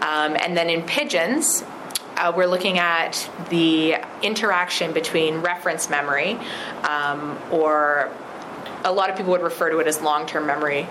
Um, 0.01 0.37
and 0.41 0.57
then 0.57 0.69
in 0.69 0.83
pigeons, 0.83 1.65
uh, 2.17 2.33
we're 2.37 2.47
looking 2.47 2.79
at 2.79 3.31
the 3.49 3.97
interaction 4.23 4.93
between 4.93 5.37
reference 5.37 5.89
memory, 5.89 6.39
um, 6.83 7.39
or 7.53 8.11
a 8.85 8.93
lot 8.93 9.11
of 9.11 9.17
people 9.17 9.33
would 9.33 9.43
refer 9.43 9.71
to 9.71 9.79
it 9.79 9.87
as 9.87 10.01
long 10.01 10.27
term 10.27 10.47
memory, 10.47 10.89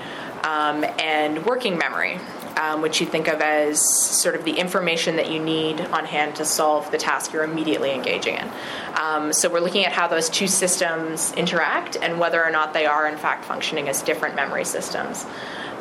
um, 0.47 0.85
and 0.97 1.45
working 1.45 1.77
memory, 1.77 2.19
um, 2.55 2.81
which 2.81 3.01
you 3.01 3.05
think 3.05 3.27
of 3.27 3.41
as 3.41 3.81
sort 3.81 4.33
of 4.33 4.45
the 4.45 4.53
information 4.53 5.17
that 5.17 5.29
you 5.29 5.39
need 5.39 5.81
on 5.81 6.05
hand 6.05 6.37
to 6.37 6.45
solve 6.45 6.89
the 6.89 6.97
task 6.97 7.33
you're 7.33 7.43
immediately 7.43 7.91
engaging 7.91 8.35
in. 8.35 8.49
Um, 8.95 9.33
so 9.33 9.49
we're 9.49 9.59
looking 9.59 9.83
at 9.83 9.91
how 9.91 10.07
those 10.07 10.29
two 10.29 10.47
systems 10.47 11.33
interact 11.33 11.97
and 12.01 12.17
whether 12.17 12.41
or 12.41 12.49
not 12.49 12.73
they 12.73 12.85
are, 12.85 13.07
in 13.07 13.17
fact, 13.17 13.43
functioning 13.43 13.89
as 13.89 14.01
different 14.01 14.35
memory 14.35 14.63
systems. 14.63 15.25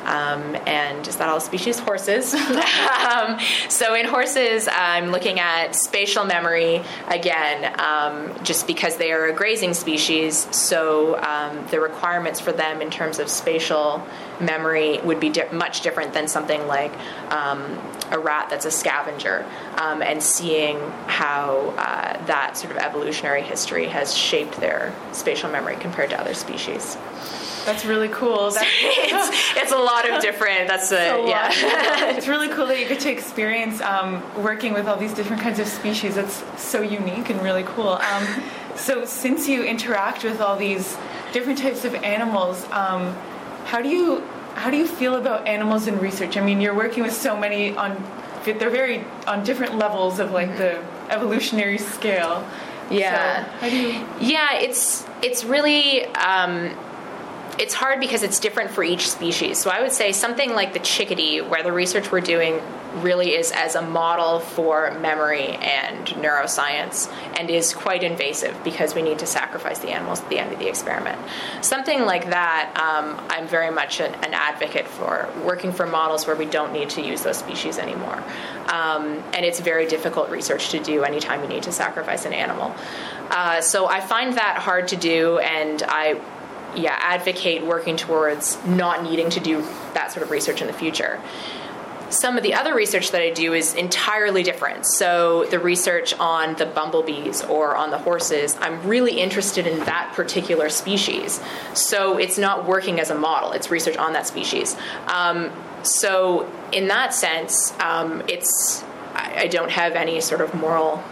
Um, 0.06 0.56
and 0.66 1.06
is 1.08 1.16
that 1.16 1.28
all 1.28 1.40
species? 1.40 1.80
Horses. 1.80 2.32
um, 2.34 3.38
so 3.68 3.94
in 3.94 4.06
horses, 4.06 4.68
I'm 4.70 5.10
looking 5.10 5.40
at 5.40 5.74
spatial 5.74 6.24
memory 6.24 6.82
again, 7.08 7.74
um, 7.80 8.32
just 8.44 8.68
because 8.68 8.96
they 8.96 9.10
are 9.10 9.26
a 9.26 9.32
grazing 9.32 9.74
species. 9.74 10.46
So 10.54 11.18
um, 11.20 11.66
the 11.70 11.80
requirements 11.80 12.38
for 12.38 12.52
them 12.52 12.80
in 12.80 12.90
terms 12.90 13.18
of 13.18 13.28
spatial 13.28 14.06
memory 14.40 14.98
would 14.98 15.18
be 15.18 15.30
di- 15.30 15.48
much 15.50 15.80
different 15.80 16.12
than 16.12 16.28
something 16.28 16.66
like 16.68 16.92
um, 17.30 17.60
a 18.12 18.18
rat 18.18 18.48
that's 18.48 18.64
a 18.64 18.70
scavenger, 18.70 19.44
um, 19.78 20.02
and 20.02 20.22
seeing 20.22 20.78
how 21.06 21.74
uh, 21.78 22.24
that 22.26 22.56
sort 22.56 22.70
of 22.70 22.78
evolutionary 22.78 23.42
history 23.42 23.86
has 23.86 24.14
shaped 24.14 24.60
their 24.60 24.94
spatial 25.12 25.50
memory 25.50 25.76
compared 25.76 26.10
to 26.10 26.20
other 26.20 26.34
species. 26.34 26.96
That's 27.66 27.84
really 27.84 28.08
cool. 28.08 28.50
That's, 28.50 28.64
it's, 28.64 29.56
it's 29.56 29.72
a 29.72 29.78
lot 29.78 30.08
of 30.08 30.22
different. 30.28 30.68
That's 30.68 30.92
a, 30.92 31.20
a 31.20 31.28
yeah. 31.28 31.50
it's 32.16 32.28
really 32.28 32.48
cool 32.48 32.66
that 32.66 32.78
you 32.80 32.88
get 32.88 33.00
to 33.00 33.10
experience 33.10 33.80
um, 33.82 34.22
working 34.42 34.72
with 34.72 34.86
all 34.86 34.96
these 34.96 35.12
different 35.12 35.42
kinds 35.42 35.58
of 35.58 35.66
species. 35.66 36.14
That's 36.14 36.42
so 36.60 36.80
unique 36.80 37.28
and 37.28 37.42
really 37.42 37.64
cool. 37.64 37.88
Um, 37.88 38.42
so, 38.76 39.04
since 39.04 39.48
you 39.48 39.64
interact 39.64 40.24
with 40.24 40.40
all 40.40 40.56
these 40.56 40.96
different 41.32 41.58
types 41.58 41.84
of 41.84 41.94
animals, 41.96 42.64
um, 42.70 43.14
how 43.66 43.82
do 43.82 43.88
you 43.88 44.22
how 44.54 44.70
do 44.70 44.76
you 44.78 44.86
feel 44.86 45.16
about 45.16 45.46
animals 45.46 45.86
in 45.86 45.98
research? 45.98 46.36
I 46.36 46.44
mean, 46.44 46.60
you're 46.60 46.74
working 46.74 47.02
with 47.02 47.12
so 47.12 47.36
many 47.36 47.76
on 47.76 48.02
they're 48.44 48.70
very 48.70 49.04
on 49.26 49.42
different 49.42 49.76
levels 49.76 50.20
of 50.20 50.30
like 50.30 50.56
the 50.56 50.82
evolutionary 51.10 51.78
scale. 51.78 52.46
Yeah. 52.90 53.44
So 53.44 53.50
how 53.58 53.68
do 53.68 53.76
you? 53.76 54.06
Yeah, 54.20 54.54
it's 54.54 55.04
it's 55.22 55.44
really 55.44 56.04
um, 56.06 56.76
it's 57.58 57.74
hard 57.74 58.00
because 58.00 58.22
it's 58.22 58.38
different 58.38 58.70
for 58.70 58.84
each 58.84 59.08
species. 59.08 59.58
So 59.58 59.70
I 59.70 59.80
would 59.80 59.92
say 59.92 60.12
something 60.12 60.52
like 60.52 60.72
the 60.72 60.78
chickadee, 60.80 61.40
where 61.40 61.62
the 61.62 61.72
research 61.72 62.12
we're 62.12 62.20
doing 62.20 62.60
really 62.96 63.34
is 63.34 63.52
as 63.52 63.74
a 63.74 63.82
model 63.82 64.40
for 64.40 64.90
memory 65.00 65.48
and 65.48 66.06
neuroscience, 66.06 67.12
and 67.38 67.50
is 67.50 67.74
quite 67.74 68.02
invasive 68.02 68.56
because 68.64 68.94
we 68.94 69.02
need 69.02 69.18
to 69.18 69.26
sacrifice 69.26 69.78
the 69.80 69.88
animals 69.88 70.20
at 70.20 70.28
the 70.30 70.38
end 70.38 70.52
of 70.52 70.58
the 70.58 70.68
experiment. 70.68 71.18
Something 71.60 72.02
like 72.02 72.30
that, 72.30 72.70
um, 72.76 73.22
I'm 73.28 73.46
very 73.46 73.70
much 73.70 74.00
an, 74.00 74.14
an, 74.24 74.32
advocate 74.32 74.86
for 74.86 75.28
working 75.44 75.72
for 75.72 75.86
models 75.86 76.26
where 76.26 76.36
we 76.36 76.46
don't 76.46 76.72
need 76.72 76.90
to 76.90 77.02
use 77.02 77.22
those 77.22 77.36
species 77.36 77.78
anymore. 77.78 78.22
Um, 78.68 79.22
and 79.32 79.44
it's 79.44 79.60
very 79.60 79.86
difficult 79.86 80.30
research 80.30 80.70
to 80.70 80.78
do 80.78 81.04
anytime 81.04 81.42
you 81.42 81.48
need 81.48 81.64
to 81.64 81.72
sacrifice 81.72 82.24
an 82.24 82.32
animal. 82.32 82.74
Uh, 83.30 83.60
so 83.60 83.86
I 83.86 84.00
find 84.00 84.34
that 84.34 84.58
hard 84.58 84.88
to 84.88 84.96
do, 84.96 85.38
and 85.38 85.82
I 85.86 86.20
yeah, 86.76 86.96
advocate 87.00 87.64
working 87.64 87.96
towards 87.96 88.62
not 88.66 89.02
needing 89.02 89.30
to 89.30 89.40
do 89.40 89.62
that 89.94 90.12
sort 90.12 90.22
of 90.22 90.30
research 90.30 90.60
in 90.60 90.66
the 90.66 90.72
future. 90.72 91.20
Some 92.08 92.36
of 92.36 92.44
the 92.44 92.54
other 92.54 92.72
research 92.72 93.10
that 93.10 93.20
I 93.20 93.30
do 93.30 93.52
is 93.52 93.74
entirely 93.74 94.44
different. 94.44 94.86
So, 94.86 95.44
the 95.46 95.58
research 95.58 96.14
on 96.20 96.54
the 96.54 96.66
bumblebees 96.66 97.42
or 97.42 97.74
on 97.74 97.90
the 97.90 97.98
horses, 97.98 98.56
I'm 98.60 98.86
really 98.86 99.20
interested 99.20 99.66
in 99.66 99.80
that 99.80 100.12
particular 100.14 100.68
species. 100.68 101.40
So, 101.74 102.16
it's 102.16 102.38
not 102.38 102.64
working 102.64 103.00
as 103.00 103.10
a 103.10 103.16
model, 103.16 103.52
it's 103.52 103.72
research 103.72 103.96
on 103.96 104.12
that 104.12 104.26
species. 104.26 104.76
Um, 105.08 105.50
so, 105.82 106.48
in 106.72 106.86
that 106.88 107.12
sense, 107.12 107.72
um, 107.80 108.22
it's 108.28 108.84
I, 109.14 109.42
I 109.42 109.46
don't 109.48 109.70
have 109.70 109.94
any 109.94 110.20
sort 110.20 110.40
of 110.40 110.54
moral 110.54 111.02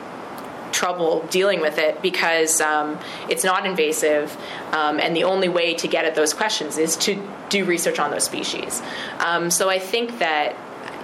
trouble 0.74 1.24
dealing 1.30 1.60
with 1.60 1.78
it 1.78 2.02
because 2.02 2.60
um, 2.60 2.98
it's 3.28 3.44
not 3.44 3.64
invasive, 3.64 4.36
um, 4.72 4.98
and 4.98 5.14
the 5.14 5.24
only 5.24 5.48
way 5.48 5.72
to 5.74 5.86
get 5.88 6.04
at 6.04 6.14
those 6.14 6.34
questions 6.34 6.76
is 6.76 6.96
to 6.96 7.10
do 7.48 7.64
research 7.64 7.98
on 7.98 8.10
those 8.10 8.24
species. 8.24 8.82
Um, 9.20 9.50
so 9.50 9.70
I 9.70 9.78
think 9.78 10.18
that, 10.18 10.56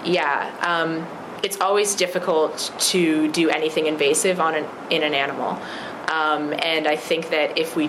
yeah, 0.05 0.53
um, 0.61 1.07
it's 1.43 1.61
always 1.61 1.95
difficult 1.95 2.73
to 2.91 3.31
do 3.31 3.49
anything 3.49 3.87
invasive 3.87 4.41
on 4.41 4.55
an, 4.57 4.67
in 4.91 5.03
an 5.05 5.15
animal, 5.15 5.51
um, 6.09 6.53
and 6.75 6.89
I 6.89 6.97
think 6.97 7.31
that 7.31 7.57
if 7.57 7.77
we 7.77 7.89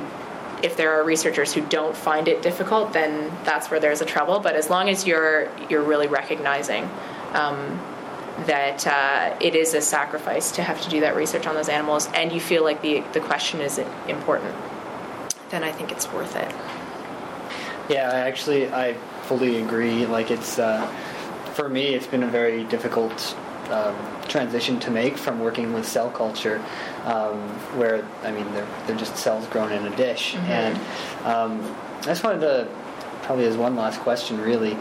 if 0.62 0.78
there 0.78 0.92
are 0.92 1.04
researchers 1.04 1.52
who 1.52 1.62
don't 1.62 1.98
find 1.98 2.28
it 2.28 2.44
difficult, 2.44 2.94
then 2.94 3.32
that's 3.44 3.72
where 3.72 3.80
there's 3.80 4.02
a 4.02 4.06
trouble. 4.06 4.40
But 4.40 4.56
as 4.56 4.70
long 4.70 4.90
as 4.90 5.08
you're 5.08 5.50
you're 5.70 5.82
really 5.82 6.08
recognizing 6.08 6.84
um, 7.34 7.80
that 8.46 8.88
uh, 8.88 9.36
it 9.40 9.56
is 9.56 9.74
a 9.74 9.82
sacrifice 9.82 10.52
to 10.54 10.64
have 10.64 10.82
to 10.82 10.90
do 10.90 11.02
that 11.02 11.16
research 11.16 11.48
on 11.48 11.56
those 11.56 11.70
animals, 11.70 12.08
and 12.14 12.32
you 12.32 12.40
feel 12.40 12.64
like 12.64 12.82
the 12.82 13.04
the 13.14 13.20
question 13.20 13.62
is 13.62 13.80
important, 14.08 14.56
then 15.50 15.64
I 15.64 15.72
think 15.72 15.92
it's 15.92 16.12
worth 16.12 16.36
it. 16.36 16.54
Yeah, 17.90 18.10
I 18.10 18.20
actually 18.20 18.72
I 18.72 18.94
fully 19.24 19.62
agree. 19.62 20.06
Like 20.06 20.32
it's 20.32 20.60
uh, 20.60 20.88
for 21.54 21.70
me, 21.70 21.94
it's 21.94 22.08
been 22.08 22.24
a 22.24 22.30
very 22.30 22.64
difficult 22.64 23.36
um, 23.70 23.96
transition 24.28 24.80
to 24.80 24.92
make 24.92 25.18
from 25.18 25.40
working 25.40 25.74
with 25.74 25.86
cell 25.88 26.10
culture, 26.10 26.64
um, 27.06 27.38
where 27.78 28.06
I 28.24 28.32
mean 28.32 28.52
they're 28.54 28.68
they're 28.88 28.98
just 28.98 29.18
cells 29.18 29.48
grown 29.48 29.72
in 29.72 29.86
a 29.86 29.96
dish, 29.96 30.34
mm-hmm. 30.34 30.46
and 30.46 30.78
um, 31.26 31.76
I 32.02 32.06
just 32.06 32.24
wanted 32.24 32.42
to 32.42 32.68
probably 33.24 33.46
as 33.46 33.58
one 33.58 33.76
last 33.76 34.00
question 34.00 34.40
really 34.42 34.74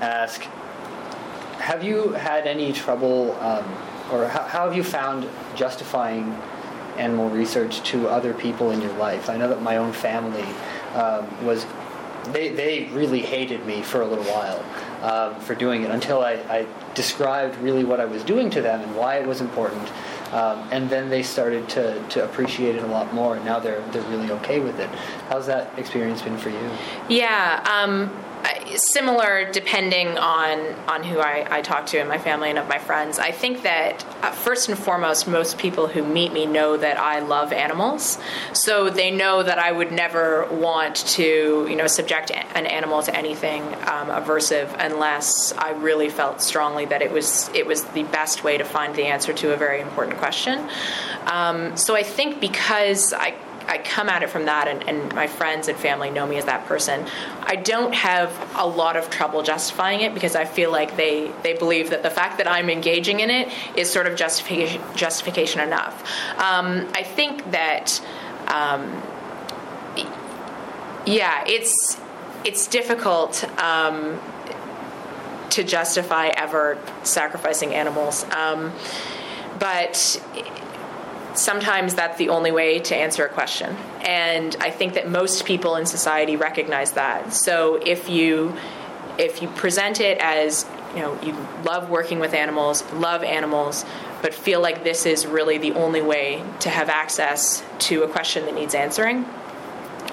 ask 0.00 0.46
have 1.70 1.84
you 1.84 2.08
had 2.14 2.48
any 2.48 2.72
trouble, 2.72 3.32
um, 3.40 3.64
or 4.10 4.26
how, 4.26 4.42
how, 4.42 4.64
have 4.64 4.74
you 4.74 4.82
found 4.82 5.24
justifying 5.54 6.24
animal 6.98 7.30
research 7.30 7.80
to 7.82 8.08
other 8.08 8.34
people 8.34 8.72
in 8.72 8.82
your 8.82 8.92
life? 8.94 9.30
I 9.30 9.36
know 9.36 9.48
that 9.48 9.62
my 9.62 9.76
own 9.76 9.92
family 9.92 10.42
um, 10.94 11.46
was, 11.46 11.64
they, 12.32 12.48
they 12.48 12.86
really 12.86 13.20
hated 13.20 13.64
me 13.66 13.82
for 13.82 14.00
a 14.02 14.04
little 14.04 14.24
while 14.24 14.58
um, 15.04 15.40
for 15.40 15.54
doing 15.54 15.84
it 15.84 15.92
until 15.92 16.22
I, 16.22 16.32
I, 16.32 16.66
described 16.94 17.56
really 17.58 17.84
what 17.84 18.00
I 18.00 18.04
was 18.04 18.24
doing 18.24 18.50
to 18.50 18.60
them 18.60 18.80
and 18.80 18.96
why 18.96 19.18
it 19.20 19.26
was 19.28 19.40
important. 19.40 19.88
Um, 20.32 20.68
and 20.72 20.90
then 20.90 21.08
they 21.08 21.22
started 21.22 21.68
to, 21.68 22.04
to 22.08 22.24
appreciate 22.24 22.74
it 22.74 22.82
a 22.82 22.86
lot 22.88 23.14
more. 23.14 23.36
And 23.36 23.44
now 23.44 23.60
they're, 23.60 23.80
they're 23.92 24.02
really 24.10 24.32
okay 24.32 24.58
with 24.58 24.80
it. 24.80 24.90
How's 25.28 25.46
that 25.46 25.78
experience 25.78 26.20
been 26.20 26.36
for 26.36 26.50
you? 26.50 26.70
Yeah. 27.08 27.64
Similar 28.92 29.50
depending 29.52 30.16
on 30.16 30.58
on 30.88 31.02
who 31.02 31.18
I, 31.18 31.46
I, 31.50 31.60
talk 31.60 31.86
to 31.86 32.00
in 32.00 32.08
my 32.08 32.18
family 32.18 32.50
and 32.50 32.58
of 32.58 32.68
my 32.68 32.78
friends. 32.78 33.18
I 33.18 33.32
think 33.32 33.62
that 33.62 34.04
uh, 34.22 34.30
first 34.30 34.68
and 34.68 34.78
foremost, 34.78 35.26
most 35.26 35.58
people 35.58 35.88
who 35.88 36.02
meet 36.02 36.32
me 36.32 36.46
know 36.46 36.76
that 36.76 36.98
I 36.98 37.18
love 37.18 37.52
animals, 37.52 38.18
so 38.52 38.88
they 38.88 39.10
know 39.10 39.42
that 39.42 39.58
I 39.58 39.72
would 39.72 39.92
never 39.92 40.46
want 40.46 40.96
to 40.96 41.66
you 41.68 41.76
know 41.76 41.86
subject 41.86 42.30
an 42.30 42.66
animal 42.66 43.02
to 43.02 43.16
anything 43.16 43.62
um, 43.62 44.08
aversive 44.08 44.74
unless 44.78 45.52
I 45.58 45.70
really 45.70 46.08
felt 46.08 46.40
strongly 46.40 46.84
that 46.86 47.02
it 47.02 47.10
was 47.10 47.50
it 47.54 47.66
was 47.66 47.84
the 47.84 48.04
best 48.04 48.44
way 48.44 48.56
to 48.56 48.64
find 48.64 48.94
the 48.94 49.04
answer 49.04 49.32
to 49.32 49.52
a 49.52 49.56
very 49.56 49.80
important 49.80 50.18
question. 50.18 50.68
Um, 51.26 51.76
so 51.76 51.96
I 51.96 52.02
think 52.02 52.40
because 52.40 53.12
I 53.12 53.34
I 53.70 53.78
come 53.78 54.08
at 54.08 54.22
it 54.22 54.30
from 54.30 54.46
that, 54.46 54.66
and, 54.68 54.88
and, 54.88 55.14
my 55.14 55.26
friends 55.26 55.68
and 55.68 55.78
family 55.78 56.10
know 56.10 56.26
me 56.26 56.36
as 56.38 56.44
that 56.46 56.66
person. 56.66 57.06
I 57.42 57.56
don't 57.56 57.94
have 57.94 58.30
a 58.56 58.66
lot 58.66 58.96
of 58.96 59.10
trouble 59.10 59.42
justifying 59.42 60.00
it 60.00 60.12
because 60.12 60.34
I 60.34 60.44
feel 60.44 60.70
like 60.72 60.96
they 60.96 61.30
they 61.42 61.54
believe 61.54 61.90
that 61.90 62.02
the 62.02 62.10
fact 62.10 62.38
that 62.38 62.48
I'm 62.48 62.68
engaging 62.68 63.20
in 63.20 63.30
it 63.30 63.48
is 63.76 63.88
sort 63.88 64.06
of 64.06 64.16
justification 64.16 64.82
justification 64.96 65.60
enough. 65.60 66.02
Um, 66.38 66.88
I 66.94 67.02
think 67.02 67.50
that. 67.52 68.00
Um, 68.48 69.02
yeah, 71.06 71.44
it's 71.46 72.00
it's 72.44 72.66
difficult 72.66 73.44
um, 73.58 74.20
to 75.50 75.64
justify 75.64 76.28
ever 76.28 76.78
sacrificing 77.02 77.74
animals, 77.74 78.24
um, 78.30 78.72
but 79.58 80.20
sometimes 81.34 81.94
that's 81.94 82.18
the 82.18 82.28
only 82.28 82.52
way 82.52 82.78
to 82.80 82.96
answer 82.96 83.24
a 83.24 83.28
question. 83.28 83.76
And 84.02 84.56
I 84.60 84.70
think 84.70 84.94
that 84.94 85.08
most 85.08 85.44
people 85.44 85.76
in 85.76 85.86
society 85.86 86.36
recognize 86.36 86.92
that. 86.92 87.32
So 87.32 87.76
if 87.76 88.08
you 88.08 88.56
if 89.18 89.42
you 89.42 89.48
present 89.48 90.00
it 90.00 90.18
as 90.18 90.64
you 90.94 91.00
know 91.00 91.20
you 91.22 91.32
love 91.64 91.90
working 91.90 92.18
with 92.18 92.34
animals, 92.34 92.90
love 92.92 93.22
animals, 93.22 93.84
but 94.22 94.34
feel 94.34 94.60
like 94.60 94.84
this 94.84 95.06
is 95.06 95.26
really 95.26 95.58
the 95.58 95.72
only 95.72 96.02
way 96.02 96.42
to 96.60 96.70
have 96.70 96.88
access 96.88 97.62
to 97.80 98.02
a 98.02 98.08
question 98.08 98.46
that 98.46 98.54
needs 98.54 98.74
answering, 98.74 99.24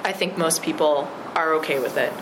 I 0.04 0.12
think 0.12 0.36
most 0.36 0.62
people 0.62 1.08
are 1.34 1.54
okay 1.54 1.78
with 1.78 1.96
it. 1.96 2.12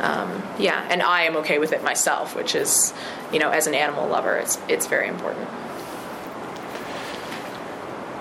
Um, 0.00 0.42
yeah, 0.58 0.86
and 0.88 1.02
I 1.02 1.22
am 1.22 1.36
okay 1.38 1.58
with 1.58 1.72
it 1.72 1.82
myself, 1.82 2.36
which 2.36 2.54
is, 2.54 2.94
you 3.32 3.40
know, 3.40 3.50
as 3.50 3.66
an 3.66 3.74
animal 3.74 4.08
lover, 4.08 4.36
it's 4.36 4.58
it's 4.68 4.86
very 4.86 5.08
important. 5.08 5.48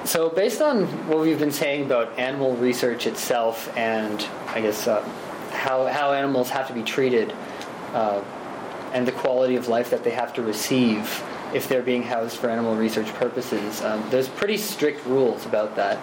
So, 0.07 0.29
based 0.29 0.61
on 0.61 0.85
what 1.09 1.19
we've 1.19 1.37
been 1.37 1.51
saying 1.51 1.83
about 1.83 2.17
animal 2.17 2.55
research 2.55 3.07
itself, 3.07 3.75
and 3.77 4.25
I 4.47 4.61
guess 4.61 4.87
uh, 4.87 5.01
how 5.51 5.85
how 5.87 6.13
animals 6.13 6.49
have 6.49 6.65
to 6.67 6.73
be 6.73 6.81
treated, 6.81 7.33
uh, 7.91 8.23
and 8.93 9.05
the 9.05 9.11
quality 9.11 9.57
of 9.57 9.67
life 9.67 9.89
that 9.89 10.05
they 10.05 10.11
have 10.11 10.33
to 10.35 10.41
receive 10.41 11.21
if 11.53 11.67
they're 11.67 11.83
being 11.83 12.03
housed 12.03 12.37
for 12.37 12.49
animal 12.49 12.77
research 12.77 13.07
purposes, 13.15 13.81
um, 13.81 14.01
there's 14.09 14.29
pretty 14.29 14.55
strict 14.55 15.05
rules 15.05 15.45
about 15.45 15.75
that. 15.75 15.97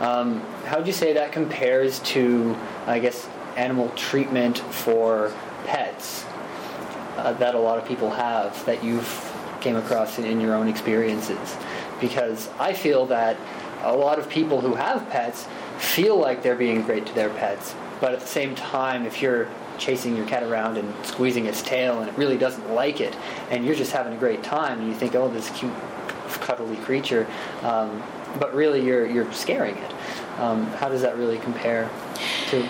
Um, 0.00 0.40
how 0.64 0.78
would 0.78 0.86
you 0.86 0.94
say 0.94 1.12
that 1.12 1.30
compares 1.30 1.98
to, 2.14 2.56
I 2.86 2.98
guess, 2.98 3.28
animal 3.56 3.90
treatment 3.90 4.56
for 4.56 5.34
pets 5.66 6.24
uh, 7.18 7.34
that 7.34 7.54
a 7.54 7.58
lot 7.58 7.76
of 7.76 7.86
people 7.86 8.08
have 8.08 8.64
that 8.64 8.82
you've 8.82 9.26
came 9.60 9.76
across 9.76 10.18
in, 10.18 10.24
in 10.24 10.40
your 10.40 10.54
own 10.54 10.66
experiences? 10.66 11.58
Because 12.00 12.48
I 12.58 12.72
feel 12.72 13.06
that 13.06 13.36
a 13.82 13.96
lot 13.96 14.18
of 14.18 14.28
people 14.28 14.60
who 14.60 14.74
have 14.74 15.08
pets 15.10 15.46
feel 15.78 16.16
like 16.16 16.42
they're 16.42 16.56
being 16.56 16.82
great 16.82 17.06
to 17.06 17.14
their 17.14 17.30
pets, 17.30 17.74
but 18.00 18.12
at 18.12 18.20
the 18.20 18.26
same 18.26 18.54
time, 18.54 19.06
if 19.06 19.22
you're 19.22 19.48
chasing 19.78 20.14
your 20.16 20.26
cat 20.26 20.42
around 20.42 20.76
and 20.76 21.06
squeezing 21.06 21.46
its 21.46 21.62
tail 21.62 22.00
and 22.00 22.10
it 22.10 22.16
really 22.18 22.36
doesn't 22.36 22.70
like 22.72 23.00
it, 23.00 23.16
and 23.50 23.64
you're 23.64 23.74
just 23.74 23.92
having 23.92 24.12
a 24.12 24.16
great 24.16 24.42
time, 24.42 24.78
and 24.80 24.88
you 24.88 24.94
think, 24.94 25.14
oh, 25.14 25.28
this 25.28 25.50
cute, 25.50 25.72
cuddly 26.28 26.76
creature, 26.76 27.26
um, 27.62 28.02
but 28.38 28.54
really 28.54 28.84
you're 28.84 29.06
you're 29.06 29.30
scaring 29.32 29.76
it. 29.76 29.92
Um, 30.38 30.66
how 30.72 30.88
does 30.88 31.02
that 31.02 31.16
really 31.16 31.38
compare 31.38 31.90
to 32.50 32.68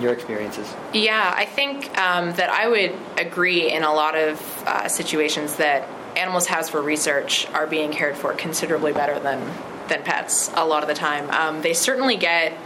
your 0.00 0.12
experiences? 0.12 0.72
Yeah, 0.92 1.32
I 1.36 1.44
think 1.44 1.96
um, 1.98 2.32
that 2.34 2.50
I 2.50 2.68
would 2.68 2.94
agree 3.18 3.70
in 3.70 3.82
a 3.82 3.92
lot 3.92 4.16
of 4.16 4.64
uh, 4.66 4.88
situations 4.88 5.56
that 5.56 5.88
animals 6.16 6.46
housed 6.46 6.70
for 6.70 6.80
research 6.80 7.46
are 7.48 7.66
being 7.66 7.92
cared 7.92 8.16
for 8.16 8.32
considerably 8.34 8.92
better 8.92 9.18
than 9.18 9.40
than 9.88 10.02
pets 10.02 10.50
a 10.54 10.64
lot 10.64 10.82
of 10.82 10.88
the 10.88 10.94
time. 10.94 11.28
Um, 11.30 11.62
they 11.62 11.74
certainly 11.74 12.16
get, 12.16 12.56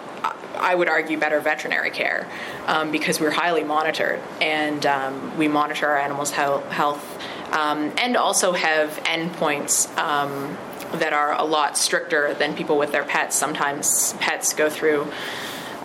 I 0.57 0.74
would 0.74 0.88
argue, 0.88 1.18
better 1.18 1.40
veterinary 1.40 1.90
care 1.90 2.28
um, 2.66 2.92
because 2.92 3.18
we're 3.18 3.30
highly 3.30 3.64
monitored 3.64 4.20
and 4.40 4.85
um, 4.87 5.37
we 5.37 5.48
monitor 5.48 5.88
our 5.88 5.98
animals' 5.98 6.30
health 6.30 7.22
um, 7.52 7.92
and 7.98 8.16
also 8.16 8.52
have 8.52 8.90
endpoints 9.04 9.88
um, 9.98 10.57
that 10.98 11.12
are 11.12 11.33
a 11.33 11.44
lot 11.44 11.76
stricter 11.76 12.35
than 12.35 12.54
people 12.54 12.76
with 12.78 12.92
their 12.92 13.04
pets. 13.04 13.37
Sometimes 13.37 14.12
pets 14.20 14.52
go 14.54 14.70
through 14.70 15.11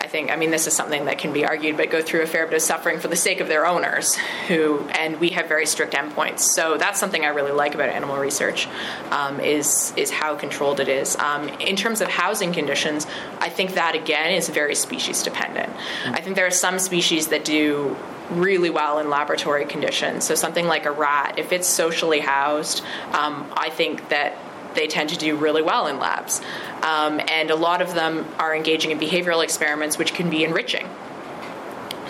think, 0.10 0.32
I 0.32 0.36
mean, 0.36 0.52
this 0.52 0.68
is 0.68 0.74
something 0.74 1.06
that 1.06 1.18
can 1.18 1.32
be 1.32 1.46
argued, 1.46 1.78
but 1.78 1.90
go 1.90 2.02
through 2.02 2.24
a 2.24 2.28
fair 2.28 2.46
bit 2.46 2.56
of 2.56 2.62
suffering 2.62 3.00
for 3.00 3.08
the 3.08 3.16
sake 3.16 3.40
of 3.40 3.48
their 3.48 3.66
owners, 3.66 4.16
who, 4.48 4.80
and 4.90 5.20
we 5.22 5.30
have 5.30 5.48
very 5.48 5.66
strict 5.66 5.94
endpoints. 5.94 6.42
So 6.42 6.78
that's 6.78 7.00
something 7.00 7.24
I 7.24 7.30
really 7.30 7.52
like 7.54 7.76
about 7.76 7.90
animal 7.90 8.18
research, 8.18 8.68
um, 9.12 9.40
is 9.40 9.94
is 9.96 10.10
how 10.12 10.36
controlled 10.36 10.80
it 10.80 10.90
is. 10.90 11.16
Um, 11.16 11.48
in 11.60 11.76
terms 11.76 12.02
of 12.02 12.08
housing 12.08 12.52
conditions, 12.52 13.08
I 13.40 13.50
think 13.50 13.76
that 13.76 13.96
again 13.96 14.34
is 14.34 14.50
very 14.50 14.76
species 14.76 15.24
dependent. 15.24 15.70
Mm-hmm. 15.70 16.16
I 16.16 16.22
think 16.22 16.36
there 16.36 16.48
are 16.48 16.52
some 16.52 16.80
species 16.80 17.28
that 17.28 17.46
do 17.46 17.96
really 18.32 18.70
well 18.70 19.00
in 19.00 19.10
laboratory 19.10 19.66
conditions. 19.66 20.24
So 20.24 20.36
something 20.36 20.68
like 20.68 20.86
a 20.86 20.92
rat, 20.92 21.36
if 21.38 21.52
it's 21.52 21.68
socially 21.68 22.20
housed, 22.20 22.84
um, 23.12 23.52
I 23.58 23.70
think 23.70 24.10
that 24.10 24.38
they 24.80 24.88
tend 24.88 25.10
to 25.10 25.18
do 25.18 25.36
really 25.36 25.62
well 25.62 25.88
in 25.88 26.00
labs. 26.00 26.42
Um, 26.82 27.20
and 27.28 27.52
a 27.52 27.56
lot 27.56 27.82
of 27.82 27.94
them 27.94 28.26
are 28.40 28.56
engaging 28.56 28.92
in 28.92 29.00
behavioral 29.00 29.44
experiments, 29.44 29.98
which 29.98 30.14
can 30.14 30.30
be 30.30 30.44
enriching. 30.44 30.88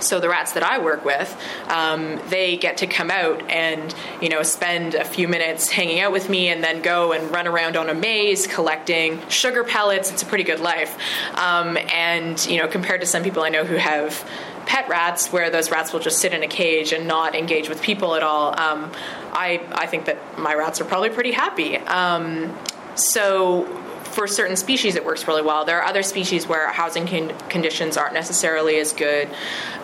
So 0.01 0.19
the 0.19 0.29
rats 0.29 0.53
that 0.53 0.63
I 0.63 0.79
work 0.79 1.05
with, 1.05 1.35
um, 1.67 2.19
they 2.29 2.57
get 2.57 2.77
to 2.77 2.87
come 2.87 3.11
out 3.11 3.49
and 3.49 3.93
you 4.21 4.29
know 4.29 4.43
spend 4.43 4.95
a 4.95 5.05
few 5.05 5.27
minutes 5.27 5.69
hanging 5.69 5.99
out 5.99 6.11
with 6.11 6.29
me, 6.29 6.49
and 6.49 6.63
then 6.63 6.81
go 6.81 7.13
and 7.13 7.31
run 7.31 7.47
around 7.47 7.77
on 7.77 7.89
a 7.89 7.93
maze 7.93 8.47
collecting 8.47 9.27
sugar 9.29 9.63
pellets. 9.63 10.11
It's 10.11 10.23
a 10.23 10.25
pretty 10.25 10.43
good 10.43 10.59
life. 10.59 10.97
Um, 11.35 11.77
and 11.93 12.43
you 12.45 12.57
know, 12.57 12.67
compared 12.67 13.01
to 13.01 13.07
some 13.07 13.23
people 13.23 13.43
I 13.43 13.49
know 13.49 13.63
who 13.63 13.75
have 13.75 14.27
pet 14.65 14.87
rats, 14.87 15.31
where 15.33 15.49
those 15.49 15.71
rats 15.71 15.91
will 15.91 15.99
just 15.99 16.19
sit 16.19 16.31
in 16.31 16.43
a 16.43 16.47
cage 16.47 16.93
and 16.93 17.07
not 17.07 17.35
engage 17.35 17.69
with 17.69 17.81
people 17.81 18.13
at 18.13 18.21
all, 18.21 18.49
um, 18.59 18.91
I, 19.31 19.65
I 19.71 19.87
think 19.87 20.05
that 20.05 20.37
my 20.37 20.53
rats 20.53 20.79
are 20.79 20.85
probably 20.85 21.09
pretty 21.09 21.31
happy. 21.31 21.77
Um, 21.77 22.55
so 22.93 23.65
for 24.11 24.27
certain 24.27 24.55
species, 24.55 24.95
it 24.95 25.05
works 25.05 25.27
really 25.27 25.41
well. 25.41 25.65
There 25.65 25.79
are 25.79 25.85
other 25.85 26.03
species 26.03 26.47
where 26.47 26.69
housing 26.69 27.07
con- 27.07 27.37
conditions 27.49 27.97
aren't 27.97 28.13
necessarily 28.13 28.79
as 28.79 28.93
good, 28.93 29.29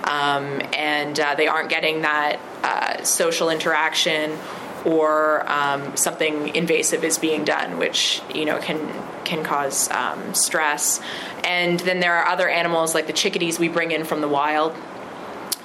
um, 0.04 0.62
and 0.76 1.20
uh, 1.20 1.36
they 1.36 1.48
aren't 1.48 1.70
getting 1.70 2.02
that 2.02 2.40
uh, 2.64 3.04
social 3.04 3.50
interaction, 3.50 4.38
or 4.86 5.50
um, 5.52 5.98
something 5.98 6.56
invasive 6.56 7.04
is 7.04 7.18
being 7.18 7.44
done, 7.44 7.78
which 7.78 8.22
you 8.34 8.46
know 8.46 8.60
can 8.60 8.80
can 9.26 9.44
cause 9.44 9.90
um, 9.92 10.34
stress. 10.34 11.02
And 11.44 11.80
then 11.80 12.00
there 12.00 12.16
are 12.16 12.28
other 12.28 12.48
animals 12.48 12.94
like 12.94 13.08
the 13.08 13.14
chickadees 13.14 13.60
we 13.60 13.68
bring 13.68 13.92
in 13.92 14.04
from 14.04 14.22
the 14.22 14.28
wild. 14.28 14.76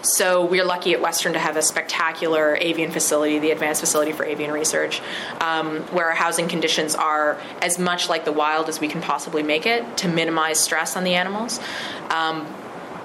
So 0.03 0.45
we're 0.47 0.65
lucky 0.65 0.93
at 0.95 1.01
Western 1.01 1.35
to 1.35 1.39
have 1.39 1.57
a 1.57 1.63
spectacular 1.63 2.57
avian 2.57 2.91
facility, 2.91 3.39
the 3.39 3.51
Advanced 3.51 3.81
Facility 3.81 4.13
for 4.13 4.25
Avian 4.25 4.51
Research, 4.51 5.03
um, 5.41 5.81
where 5.89 6.07
our 6.07 6.15
housing 6.15 6.49
conditions 6.49 6.95
are 6.95 7.39
as 7.61 7.79
much 7.79 8.09
like 8.09 8.25
the 8.25 8.33
wild 8.33 8.69
as 8.69 8.81
we 8.81 8.89
can 8.89 9.03
possibly 9.03 9.43
make 9.43 9.67
it 9.67 9.99
to 9.99 10.09
minimize 10.09 10.59
stress 10.59 10.97
on 10.97 11.05
the 11.05 11.15
animals. 11.15 11.61
Um, 12.09 12.47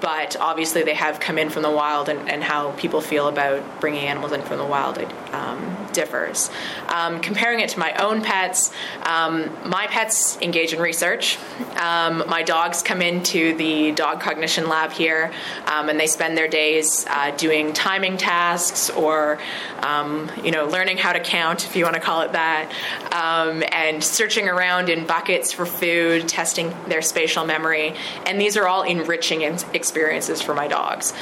but 0.00 0.36
obviously 0.40 0.82
they 0.82 0.94
have 0.94 1.20
come 1.20 1.38
in 1.38 1.50
from 1.50 1.62
the 1.62 1.70
wild, 1.70 2.08
and, 2.08 2.28
and 2.30 2.42
how 2.42 2.72
people 2.72 3.00
feel 3.00 3.28
about 3.28 3.80
bringing 3.80 4.06
animals 4.06 4.32
in 4.32 4.42
from 4.42 4.58
the 4.58 4.64
wild 4.64 4.98
it 4.98 5.08
um, 5.36 5.88
differs. 5.92 6.50
Um, 6.88 7.20
comparing 7.20 7.60
it 7.60 7.70
to 7.70 7.78
my 7.78 7.92
own 7.94 8.22
pets, 8.22 8.72
um, 9.02 9.50
my 9.68 9.86
pets 9.86 10.38
engage 10.40 10.72
in 10.72 10.80
research. 10.80 11.38
Um, 11.76 12.24
my 12.28 12.42
dogs 12.42 12.82
come 12.82 13.02
into 13.02 13.56
the 13.56 13.92
dog 13.92 14.20
cognition 14.20 14.68
lab 14.68 14.92
here, 14.92 15.32
um, 15.66 15.88
and 15.88 15.98
they 16.00 16.06
spend 16.06 16.36
their 16.36 16.48
days 16.48 17.06
uh, 17.08 17.30
doing 17.36 17.72
timing 17.72 18.16
tasks 18.16 18.90
or, 18.90 19.38
you 20.44 20.50
know, 20.50 20.66
learning 20.66 20.96
how 20.96 21.12
to 21.12 21.20
count, 21.20 21.64
if 21.66 21.76
you 21.76 21.84
want 21.84 21.94
to 21.94 22.00
call 22.00 22.22
it 22.22 22.32
that, 22.32 22.72
and 23.12 24.02
searching 24.02 24.48
around 24.48 24.88
in 24.88 25.06
buckets 25.06 25.52
for 25.52 25.66
food, 25.66 26.28
testing 26.28 26.74
their 26.88 27.02
spatial 27.02 27.44
memory, 27.44 27.94
and 28.26 28.40
these 28.40 28.56
are 28.56 28.66
all 28.66 28.82
enriching 28.82 29.42
experiences 29.74 30.40
for 30.42 30.54
my 30.54 30.68
dogs. 30.68 31.12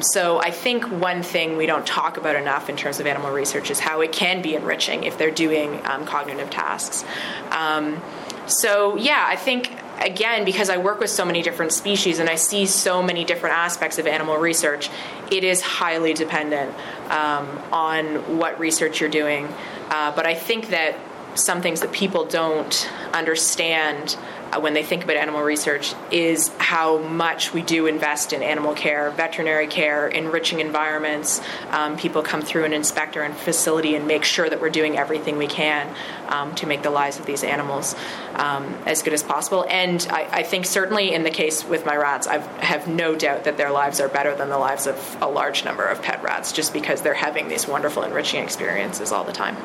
So 0.00 0.40
I 0.40 0.50
think 0.50 0.84
one 0.90 1.22
thing 1.22 1.56
we 1.56 1.66
don't 1.66 1.86
talk 1.86 2.16
about 2.16 2.36
enough 2.36 2.68
in 2.68 2.76
terms 2.76 3.00
of 3.00 3.06
animal 3.06 3.30
research 3.38 3.70
is 3.70 3.78
how 3.78 4.00
it 4.00 4.12
can 4.12 4.42
be 4.42 4.54
enriching 4.54 5.04
if 5.04 5.16
they're 5.16 5.30
doing 5.30 5.80
um, 5.86 6.04
cognitive 6.04 6.50
tasks. 6.50 7.04
Um, 7.50 8.02
so 8.46 8.96
yeah, 8.96 9.24
I 9.26 9.36
think 9.36 9.72
again 10.00 10.44
because 10.44 10.70
I 10.70 10.76
work 10.78 11.00
with 11.00 11.10
so 11.10 11.24
many 11.24 11.42
different 11.42 11.72
species 11.72 12.18
and 12.18 12.28
I 12.28 12.36
see 12.36 12.66
so 12.66 13.02
many 13.02 13.24
different 13.24 13.56
aspects 13.56 13.98
of 13.98 14.06
animal 14.06 14.36
research, 14.36 14.90
it 15.30 15.44
is 15.44 15.60
highly 15.60 16.14
dependent 16.14 16.74
um, 17.10 17.46
on 17.72 18.38
what 18.38 18.58
research 18.58 19.00
you're 19.00 19.10
doing. 19.10 19.48
Uh, 19.90 20.12
but 20.14 20.26
I 20.26 20.34
think 20.34 20.68
that 20.68 20.96
some 21.34 21.62
things 21.62 21.80
that 21.80 21.92
people 21.92 22.24
don't 22.24 22.90
understand 23.12 24.16
when 24.60 24.74
they 24.74 24.82
think 24.82 25.04
about 25.04 25.16
animal 25.16 25.42
research 25.42 25.94
is 26.10 26.48
how 26.58 26.98
much 26.98 27.52
we 27.52 27.62
do 27.62 27.86
invest 27.86 28.32
in 28.32 28.42
animal 28.42 28.74
care, 28.74 29.10
veterinary 29.10 29.66
care, 29.66 30.08
enriching 30.08 30.60
environments. 30.60 31.40
Um, 31.70 31.96
people 31.96 32.22
come 32.22 32.42
through 32.42 32.64
and 32.64 32.74
inspect 32.74 33.16
our 33.16 33.32
facility 33.32 33.94
and 33.94 34.06
make 34.06 34.24
sure 34.24 34.48
that 34.48 34.60
we're 34.60 34.70
doing 34.70 34.96
everything 34.96 35.38
we 35.38 35.46
can 35.46 35.94
um, 36.28 36.54
to 36.56 36.66
make 36.66 36.82
the 36.82 36.90
lives 36.90 37.18
of 37.18 37.26
these 37.26 37.44
animals 37.44 37.94
um, 38.34 38.64
as 38.86 39.02
good 39.02 39.12
as 39.12 39.22
possible. 39.22 39.66
And 39.68 40.06
I, 40.10 40.28
I, 40.30 40.42
think 40.42 40.66
certainly 40.66 41.12
in 41.12 41.24
the 41.24 41.30
case 41.30 41.64
with 41.64 41.84
my 41.84 41.96
rats, 41.96 42.26
I 42.26 42.38
have 42.62 42.86
no 42.86 43.14
doubt 43.14 43.44
that 43.44 43.56
their 43.56 43.70
lives 43.70 44.00
are 44.00 44.08
better 44.08 44.34
than 44.34 44.48
the 44.48 44.58
lives 44.58 44.86
of 44.86 45.16
a 45.20 45.28
large 45.28 45.64
number 45.64 45.84
of 45.84 46.02
pet 46.02 46.22
rats 46.22 46.52
just 46.52 46.72
because 46.72 47.02
they're 47.02 47.14
having 47.14 47.48
these 47.48 47.66
wonderful 47.66 48.02
enriching 48.02 48.42
experiences 48.42 49.12
all 49.12 49.24
the 49.24 49.32
time. 49.32 49.56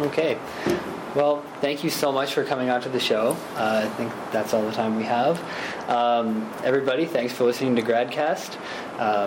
Okay. 0.00 0.38
Well, 1.14 1.42
thank 1.60 1.82
you 1.82 1.90
so 1.90 2.12
much 2.12 2.34
for 2.34 2.44
coming 2.44 2.70
on 2.70 2.80
to 2.82 2.88
the 2.88 3.00
show. 3.00 3.36
Uh, 3.56 3.82
I 3.84 3.88
think 3.96 4.12
that's 4.30 4.54
all 4.54 4.62
the 4.62 4.70
time 4.70 4.96
we 4.96 5.02
have. 5.04 5.40
Um, 5.88 6.48
everybody, 6.62 7.04
thanks 7.04 7.32
for 7.32 7.44
listening 7.44 7.74
to 7.76 7.82
Gradcast. 7.82 8.56
Uh, 8.96 9.26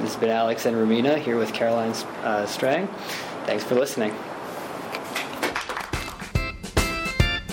this 0.00 0.12
has 0.12 0.16
been 0.16 0.28
Alex 0.28 0.66
and 0.66 0.76
Romina 0.76 1.18
here 1.18 1.38
with 1.38 1.54
Caroline 1.54 1.92
uh, 2.22 2.44
Strang. 2.44 2.88
Thanks 3.46 3.64
for 3.64 3.74
listening. 3.74 4.14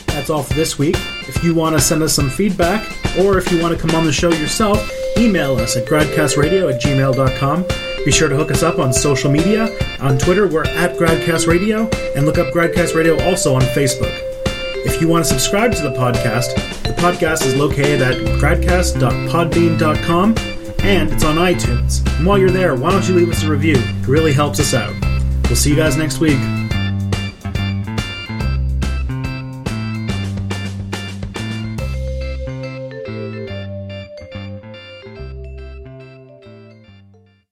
That's 0.08 0.30
all 0.30 0.44
for 0.44 0.54
this 0.54 0.78
week. 0.78 0.98
If 1.30 1.42
you 1.42 1.56
want 1.56 1.76
to 1.76 1.82
send 1.82 2.04
us 2.04 2.14
some 2.14 2.30
feedback, 2.30 2.86
or 3.20 3.38
if 3.38 3.50
you 3.52 3.62
want 3.62 3.74
to 3.74 3.80
come 3.80 3.96
on 3.96 4.06
the 4.06 4.12
show 4.12 4.32
yourself, 4.32 4.86
email 5.18 5.56
us 5.56 5.78
at 5.78 5.88
gradcastradio 5.88 6.74
at 6.74 6.82
gmail.com. 6.82 7.91
Be 8.06 8.12
sure 8.12 8.30
to 8.30 8.36
hook 8.36 8.50
us 8.52 8.64
up 8.64 8.80
on 8.80 8.92
social 8.92 9.30
media. 9.32 9.70
On 10.00 10.18
Twitter, 10.18 10.48
we're 10.48 10.66
at 10.66 10.98
Gradcast 10.98 11.48
Radio, 11.48 11.88
and 12.16 12.26
look 12.26 12.40
up 12.40 12.52
Gradcast 12.54 12.96
Radio 12.96 13.22
also 13.24 13.54
on 13.54 13.62
Facebook. 13.62 14.18
If 14.84 15.00
you 15.00 15.08
want 15.08 15.24
to 15.26 15.30
subscribe 15.30 15.72
to 15.74 15.82
the 15.84 15.92
podcast, 15.92 16.56
the 16.84 16.94
podcast 16.94 17.46
is 17.46 17.56
located 17.56 18.02
at 18.02 18.16
gradcast.podbean.com 18.40 20.36
and 20.84 21.12
it's 21.12 21.24
on 21.24 21.36
iTunes. 21.36 22.04
And 22.18 22.26
while 22.26 22.40
you're 22.40 22.50
there, 22.50 22.76
why 22.76 22.90
don't 22.90 23.08
you 23.08 23.14
leave 23.16 23.30
us 23.30 23.44
a 23.44 23.50
review? 23.50 23.76
It 23.78 24.08
really 24.08 24.34
helps 24.34 24.60
us 24.60 24.74
out. 24.74 24.94
We'll 25.44 25.56
see 25.56 25.70
you 25.70 25.76
guys 25.76 25.98
next 25.98 26.20
week. 26.20 26.40